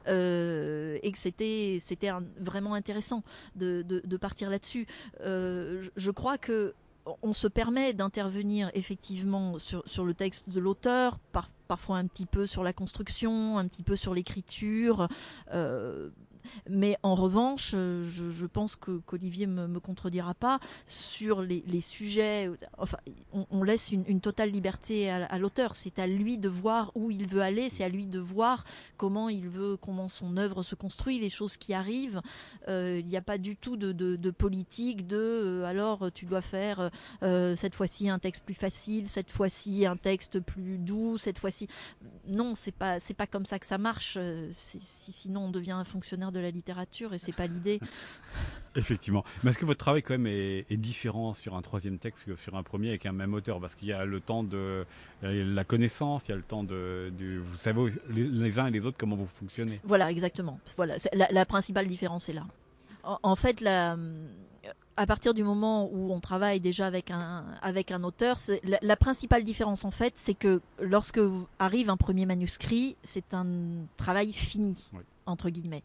et 0.06 1.12
que 1.12 1.18
c'était, 1.18 1.78
vraiment 2.40 2.72
intéressant 2.72 3.22
de, 3.56 3.82
de, 3.82 4.16
partir 4.16 4.48
là-dessus. 4.48 4.86
Je 5.22 6.10
crois 6.10 6.38
que 6.38 6.72
on 7.22 7.32
se 7.32 7.48
permet 7.48 7.92
d'intervenir 7.92 8.70
effectivement 8.74 9.58
sur, 9.58 10.04
le 10.04 10.14
texte 10.14 10.50
de 10.50 10.60
l'auteur, 10.60 11.18
par, 11.32 11.50
parfois 11.68 11.98
un 11.98 12.06
petit 12.06 12.26
peu 12.26 12.46
sur 12.46 12.64
la 12.64 12.72
construction, 12.72 13.58
un 13.58 13.66
petit 13.68 13.82
peu 13.82 13.96
sur 13.96 14.14
l'écriture. 14.14 15.08
Euh, 15.52 16.10
mais 16.68 16.96
en 17.02 17.14
revanche, 17.14 17.72
je, 17.72 18.30
je 18.30 18.46
pense 18.46 18.76
que 18.76 18.98
qu'Olivier 19.06 19.46
me, 19.46 19.66
me 19.66 19.80
contredira 19.80 20.34
pas 20.34 20.60
sur 20.86 21.42
les, 21.42 21.80
sujets. 21.80 22.50
Enfin, 22.78 22.98
on, 23.50 23.62
laisse 23.62 23.90
une, 23.92 24.20
totale 24.20 24.50
liberté 24.50 25.10
à, 25.10 25.38
l'auteur. 25.38 25.74
C'est 25.74 25.98
à 25.98 26.06
lui 26.06 26.38
de 26.38 26.48
voir 26.48 26.92
où 26.94 27.10
il 27.10 27.26
veut 27.26 27.42
aller. 27.42 27.70
C'est 27.70 27.84
à 27.84 27.88
lui 27.88 28.06
de 28.06 28.18
voir 28.18 28.64
comment 28.96 29.28
il 29.28 29.48
veut, 29.48 29.76
comment 29.76 30.08
son 30.08 30.36
œuvre 30.36 30.62
se 30.62 30.74
construit, 30.74 31.18
les 31.18 31.30
choses 31.30 31.56
qui 31.56 31.74
arrivent. 31.74 32.20
Euh, 32.68 32.98
il 33.00 33.06
n'y 33.06 33.16
a 33.16 33.22
pas 33.22 33.38
du 33.38 33.56
tout 33.56 33.76
de, 33.76 34.30
politique. 34.30 35.06
De 35.06 35.16
euh, 35.16 35.64
alors 35.64 36.10
tu 36.12 36.26
dois 36.26 36.40
faire 36.40 36.90
euh, 37.22 37.56
cette 37.56 37.74
fois-ci 37.74 38.08
un 38.08 38.18
texte 38.18 38.44
plus 38.44 38.54
facile, 38.54 39.08
cette 39.08 39.30
fois-ci 39.30 39.86
un 39.86 39.96
texte 39.96 40.40
plus 40.40 40.78
doux, 40.78 41.18
cette 41.18 41.38
fois-ci. 41.38 41.68
Non, 42.26 42.54
c'est 42.54 42.72
pas 42.74 42.98
c'est 43.00 43.14
pas 43.14 43.26
comme 43.26 43.46
ça 43.46 43.58
que 43.58 43.66
ça 43.66 43.78
marche. 43.78 44.18
Si, 44.50 44.80
sinon 44.80 45.46
on 45.46 45.50
devient 45.50 45.72
un 45.72 45.84
fonctionnaire 45.84 46.32
de 46.32 46.35
la 46.38 46.50
littérature 46.50 47.14
et 47.14 47.18
c'est 47.18 47.34
pas 47.34 47.46
l'idée. 47.46 47.80
Effectivement. 48.76 49.24
Mais 49.42 49.50
est-ce 49.50 49.58
que 49.58 49.64
votre 49.64 49.78
travail 49.78 50.02
quand 50.02 50.14
même 50.14 50.26
est, 50.26 50.66
est, 50.70 50.76
différent 50.76 51.32
sur 51.32 51.56
un 51.56 51.62
troisième 51.62 51.98
texte 51.98 52.26
que 52.26 52.36
sur 52.36 52.56
un 52.56 52.62
premier 52.62 52.90
avec 52.90 53.06
un 53.06 53.12
même 53.12 53.32
auteur? 53.32 53.58
Parce 53.58 53.74
qu'il 53.74 53.88
y 53.88 53.92
a 53.92 54.04
le 54.04 54.20
temps 54.20 54.44
de 54.44 54.84
la 55.22 55.64
connaissance, 55.64 56.28
il 56.28 56.32
y 56.32 56.34
a 56.34 56.36
le 56.36 56.42
temps 56.42 56.62
de, 56.62 57.10
du, 57.16 57.38
vous 57.38 57.56
savez 57.56 57.80
les 58.10 58.58
uns 58.58 58.66
et 58.66 58.70
les 58.70 58.84
autres 58.84 58.98
comment 58.98 59.16
vous 59.16 59.26
fonctionnez. 59.26 59.80
Voilà, 59.84 60.10
exactement. 60.10 60.60
Voilà, 60.76 60.96
la, 61.14 61.28
la 61.30 61.46
principale 61.46 61.86
différence 61.86 62.28
est 62.28 62.34
là. 62.34 62.46
en, 63.02 63.36
fait, 63.36 63.62
la, 63.62 63.96
à 64.96 65.06
partir 65.06 65.34
du 65.34 65.44
moment 65.44 65.88
où 65.92 66.12
on 66.12 66.20
travaille 66.20 66.60
déjà 66.60 66.86
avec 66.86 67.10
un 67.10 67.44
avec 67.62 67.90
un 67.90 68.02
auteur, 68.02 68.38
la, 68.64 68.78
la, 68.80 68.96
principale 68.96 69.44
différence 69.44 69.84
en 69.84 69.90
fait, 69.90 70.14
c'est 70.16 70.34
que 70.34 70.60
lorsque 70.80 71.20
arrive 71.58 71.90
un 71.90 71.96
premier 71.96 72.26
manuscrit, 72.26 72.96
c'est 73.02 73.34
un 73.34 73.46
travail 73.96 74.32
fini. 74.32 74.90
entre 75.26 75.50
guillemets. 75.50 75.82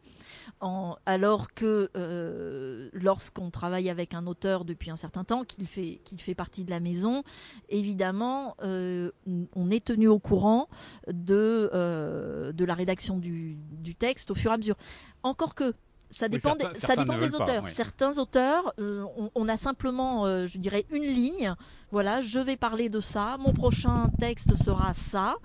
En, 0.61 0.97
alors 1.05 1.53
que 1.53 1.89
euh, 1.97 2.89
lorsqu'on 2.93 3.49
travaille 3.49 3.89
avec 3.89 4.13
un 4.13 4.27
auteur 4.27 4.65
depuis 4.65 4.91
un 4.91 4.97
certain 4.97 5.23
temps, 5.23 5.43
qu'il 5.43 5.67
fait, 5.67 5.99
qu'il 6.05 6.21
fait 6.21 6.35
partie 6.35 6.63
de 6.63 6.69
la 6.69 6.79
maison, 6.79 7.23
évidemment, 7.69 8.55
euh, 8.61 9.11
on 9.55 9.71
est 9.71 9.83
tenu 9.83 10.07
au 10.07 10.19
courant 10.19 10.69
de, 11.07 11.69
euh, 11.73 12.51
de 12.51 12.65
la 12.65 12.75
rédaction 12.75 13.17
du, 13.17 13.57
du 13.71 13.95
texte 13.95 14.31
au 14.31 14.35
fur 14.35 14.51
et 14.51 14.53
à 14.53 14.57
mesure. 14.57 14.77
Encore 15.23 15.55
que 15.55 15.73
ça 16.11 16.27
dépend, 16.27 16.55
des, 16.55 16.65
ça 16.77 16.95
dépend 16.95 17.17
des 17.17 17.33
auteurs. 17.35 17.67
Certains 17.69 18.17
auteurs, 18.17 18.73
euh, 18.79 19.05
on, 19.33 19.47
a 19.47 19.57
simplement, 19.57 20.25
euh, 20.25 20.45
je 20.45 20.57
dirais, 20.57 20.85
une 20.91 21.03
ligne. 21.03 21.55
Voilà, 21.91 22.21
je 22.21 22.39
vais 22.39 22.57
parler 22.57 22.89
de 22.89 22.99
ça. 22.99 23.37
Mon 23.39 23.53
prochain 23.53 24.11
texte 24.19 24.55
sera 24.61 24.93
ça. 24.93 25.35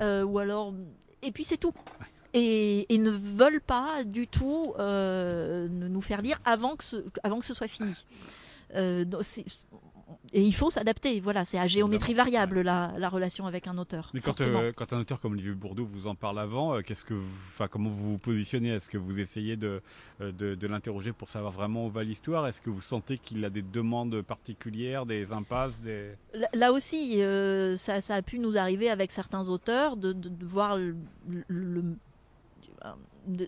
Euh, 0.00 0.22
ou 0.22 0.38
alors, 0.38 0.72
et 1.22 1.32
puis 1.32 1.44
c'est 1.44 1.58
tout. 1.58 1.74
Et, 2.34 2.92
et, 2.94 2.98
ne 2.98 3.10
veulent 3.10 3.60
pas 3.60 4.04
du 4.04 4.26
tout 4.26 4.74
nous 4.78 6.00
faire 6.00 6.22
lire 6.22 6.38
avant 6.44 6.76
que 6.76 6.84
ce, 6.84 6.96
avant 7.22 7.40
que 7.40 7.44
ce 7.44 7.54
soit 7.54 7.68
fini. 7.68 7.94
Euh, 8.74 9.04
et 10.32 10.42
il 10.42 10.54
faut 10.54 10.70
s'adapter. 10.70 11.20
Voilà, 11.20 11.44
c'est 11.44 11.58
à 11.58 11.66
géométrie 11.66 12.14
variable 12.14 12.60
la, 12.60 12.92
la, 12.98 13.08
relation 13.08 13.46
avec 13.46 13.66
un 13.66 13.78
auteur. 13.78 14.10
Mais 14.14 14.20
quand, 14.20 14.40
euh, 14.40 14.72
quand 14.74 14.92
un 14.92 15.00
auteur 15.00 15.20
comme 15.20 15.32
Olivier 15.32 15.52
Bourdeau 15.52 15.84
vous 15.84 16.06
en 16.06 16.14
parle 16.14 16.38
avant, 16.38 16.74
euh, 16.74 16.80
qu'est-ce 16.80 17.04
que, 17.04 17.14
enfin, 17.14 17.68
comment 17.68 17.90
vous 17.90 18.12
vous 18.12 18.18
positionnez? 18.18 18.70
Est-ce 18.70 18.88
que 18.88 18.98
vous 18.98 19.20
essayez 19.20 19.56
de, 19.56 19.82
euh, 20.20 20.32
de, 20.32 20.54
de 20.54 20.66
l'interroger 20.66 21.12
pour 21.12 21.28
savoir 21.28 21.52
vraiment 21.52 21.86
où 21.86 21.90
va 21.90 22.04
l'histoire? 22.04 22.46
Est-ce 22.46 22.62
que 22.62 22.70
vous 22.70 22.80
sentez 22.80 23.18
qu'il 23.18 23.44
a 23.44 23.50
des 23.50 23.62
demandes 23.62 24.22
particulières, 24.22 25.06
des 25.06 25.32
impasses 25.32 25.80
des... 25.80 26.12
Là, 26.54 26.72
aussi, 26.72 27.20
ça, 27.76 28.00
ça, 28.00 28.14
a 28.14 28.22
pu 28.22 28.38
nous 28.38 28.56
arriver 28.56 28.90
avec 28.90 29.10
certains 29.10 29.48
auteurs 29.48 29.96
de, 29.96 30.12
de, 30.12 30.28
de 30.28 30.46
voir 30.46 30.76
le, 30.76 30.96
le 31.48 31.82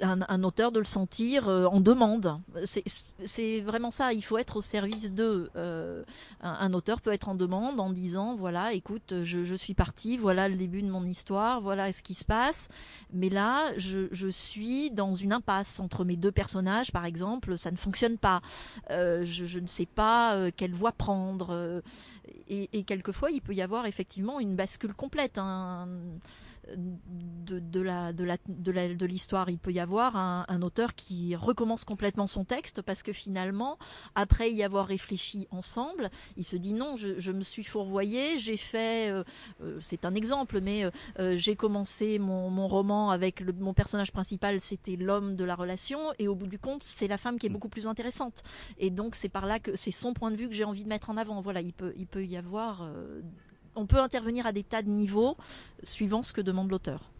un, 0.02 0.44
auteur 0.44 0.72
de 0.72 0.78
le 0.78 0.84
sentir 0.84 1.48
euh, 1.48 1.66
en 1.66 1.80
demande. 1.80 2.40
C'est 2.64 3.60
vraiment 3.60 3.90
ça. 3.90 4.12
Il 4.12 4.22
faut 4.22 4.38
être 4.38 4.56
au 4.56 4.60
service 4.60 5.12
de. 5.12 5.50
Euh, 5.56 6.04
un, 6.40 6.72
auteur 6.74 7.00
peut 7.00 7.12
être 7.12 7.28
en 7.28 7.34
demande 7.34 7.80
en 7.80 7.90
disant 7.90 8.36
voilà, 8.36 8.72
écoute, 8.72 9.14
je, 9.22 9.54
suis 9.54 9.74
parti, 9.74 10.16
voilà 10.16 10.48
le 10.48 10.56
début 10.56 10.82
de 10.82 10.90
mon 10.90 11.04
histoire, 11.04 11.60
voilà 11.60 11.92
ce 11.92 12.02
qui 12.02 12.14
se 12.14 12.24
passe. 12.24 12.68
Mais 13.12 13.28
là, 13.28 13.72
je, 13.76 14.28
suis 14.30 14.90
dans 14.90 15.14
une 15.14 15.32
impasse 15.32 15.80
entre 15.80 16.04
mes 16.04 16.16
deux 16.16 16.32
personnages, 16.32 16.92
par 16.92 17.04
exemple. 17.04 17.58
Ça 17.58 17.70
ne 17.70 17.76
fonctionne 17.76 18.18
pas. 18.18 18.40
Euh, 18.90 19.24
je, 19.24 19.58
ne 19.58 19.66
sais 19.66 19.86
pas 19.86 20.50
quelle 20.56 20.74
voie 20.74 20.92
prendre. 20.92 21.82
Et, 22.48 22.84
quelquefois, 22.84 23.30
il 23.30 23.40
peut 23.40 23.54
y 23.54 23.62
avoir 23.62 23.86
effectivement 23.86 24.40
une 24.40 24.54
bascule 24.54 24.94
complète. 24.94 25.38
De, 26.76 27.58
de, 27.58 27.80
la, 27.80 28.12
de, 28.12 28.24
la, 28.24 28.36
de, 28.94 29.06
l'histoire. 29.06 29.50
Il 29.50 29.58
peut 29.58 29.72
y 29.72 29.80
avoir 29.80 30.16
un, 30.16 30.62
auteur 30.62 30.94
qui 30.94 31.36
recommence 31.36 31.84
complètement 31.84 32.26
son 32.26 32.44
texte 32.44 32.82
parce 32.82 33.02
que 33.02 33.12
finalement, 33.12 33.78
après 34.14 34.50
y 34.50 34.62
avoir 34.62 34.86
réfléchi 34.86 35.46
ensemble, 35.50 36.10
il 36.36 36.44
se 36.44 36.56
dit 36.56 36.72
non, 36.72 36.96
je, 36.96 37.32
me 37.32 37.42
suis 37.42 37.64
fourvoyé, 37.64 38.38
j'ai 38.38 38.56
fait, 38.56 39.10
euh, 39.10 39.24
euh, 39.62 39.78
c'est 39.80 40.04
un 40.04 40.14
exemple, 40.14 40.60
mais 40.60 40.84
euh, 41.18 41.36
j'ai 41.36 41.56
commencé 41.56 42.18
mon, 42.18 42.50
mon, 42.50 42.66
roman 42.66 43.10
avec 43.10 43.40
le, 43.40 43.52
mon 43.52 43.74
personnage 43.74 44.12
principal, 44.12 44.60
c'était 44.60 44.96
l'homme 44.96 45.36
de 45.36 45.44
la 45.44 45.54
relation, 45.54 45.98
et 46.18 46.28
au 46.28 46.34
bout 46.34 46.46
du 46.46 46.58
compte, 46.58 46.82
c'est 46.82 47.08
la 47.08 47.18
femme 47.18 47.38
qui 47.38 47.46
est 47.46 47.50
beaucoup 47.50 47.68
plus 47.68 47.86
intéressante. 47.86 48.42
Et 48.78 48.90
donc 48.90 49.14
c'est 49.14 49.28
par 49.28 49.46
là 49.46 49.58
que 49.58 49.76
c'est 49.76 49.90
son 49.90 50.14
point 50.14 50.30
de 50.30 50.36
vue 50.36 50.48
que 50.48 50.54
j'ai 50.54 50.64
envie 50.64 50.84
de 50.84 50.88
mettre 50.88 51.10
en 51.10 51.16
avant. 51.16 51.40
Voilà, 51.40 51.60
il 51.60 51.72
peut, 51.72 51.92
il 51.96 52.06
peut 52.06 52.24
y 52.24 52.36
avoir 52.36 52.88
on 53.76 53.86
peut 53.86 54.00
intervenir 54.00 54.46
à 54.46 54.52
des 54.52 54.62
tas 54.62 54.82
de 54.82 54.88
niveaux 54.88 55.36
suivant 55.82 56.22
ce 56.22 56.32
que 56.32 56.40
demande 56.40 56.70
l'auteur. 56.70 57.10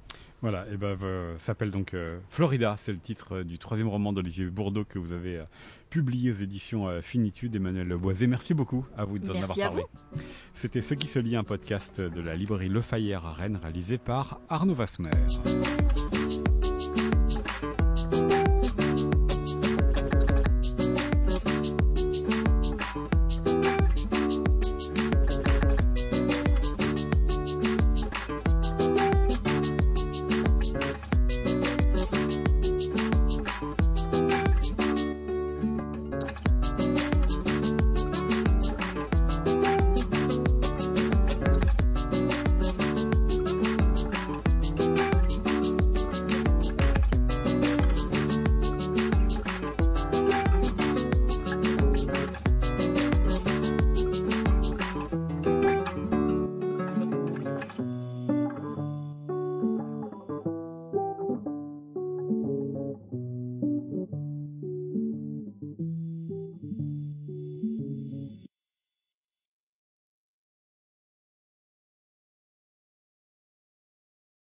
Voilà, 0.44 0.66
et 0.70 0.76
ben 0.76 0.98
euh, 1.02 1.38
s'appelle 1.38 1.70
donc 1.70 1.94
euh, 1.94 2.18
Florida, 2.28 2.76
c'est 2.78 2.92
le 2.92 2.98
titre 2.98 3.36
euh, 3.36 3.44
du 3.44 3.58
troisième 3.58 3.88
roman 3.88 4.12
d'Olivier 4.12 4.44
Bourdeau 4.44 4.84
que 4.84 4.98
vous 4.98 5.12
avez 5.12 5.42
publié 5.88 6.32
aux 6.32 6.34
éditions 6.34 7.00
Finitude. 7.00 7.56
Emmanuel 7.56 7.96
Boisé, 7.96 8.26
merci 8.26 8.52
beaucoup 8.52 8.84
à 8.94 9.06
vous 9.06 9.18
de 9.18 9.26
nous 9.26 9.42
avoir 9.42 9.56
parlé. 9.56 9.84
C'était 10.52 10.82
Ce 10.82 10.92
qui 10.92 11.06
se 11.06 11.18
lit, 11.18 11.36
un 11.36 11.44
podcast 11.44 12.02
de 12.02 12.20
la 12.20 12.36
librairie 12.36 12.68
Le 12.68 12.82
Fayère 12.82 13.24
à 13.24 13.32
Rennes, 13.32 13.58
réalisé 13.62 13.96
par 13.96 14.38
Arnaud 14.50 14.74
Vasmer. 14.74 15.12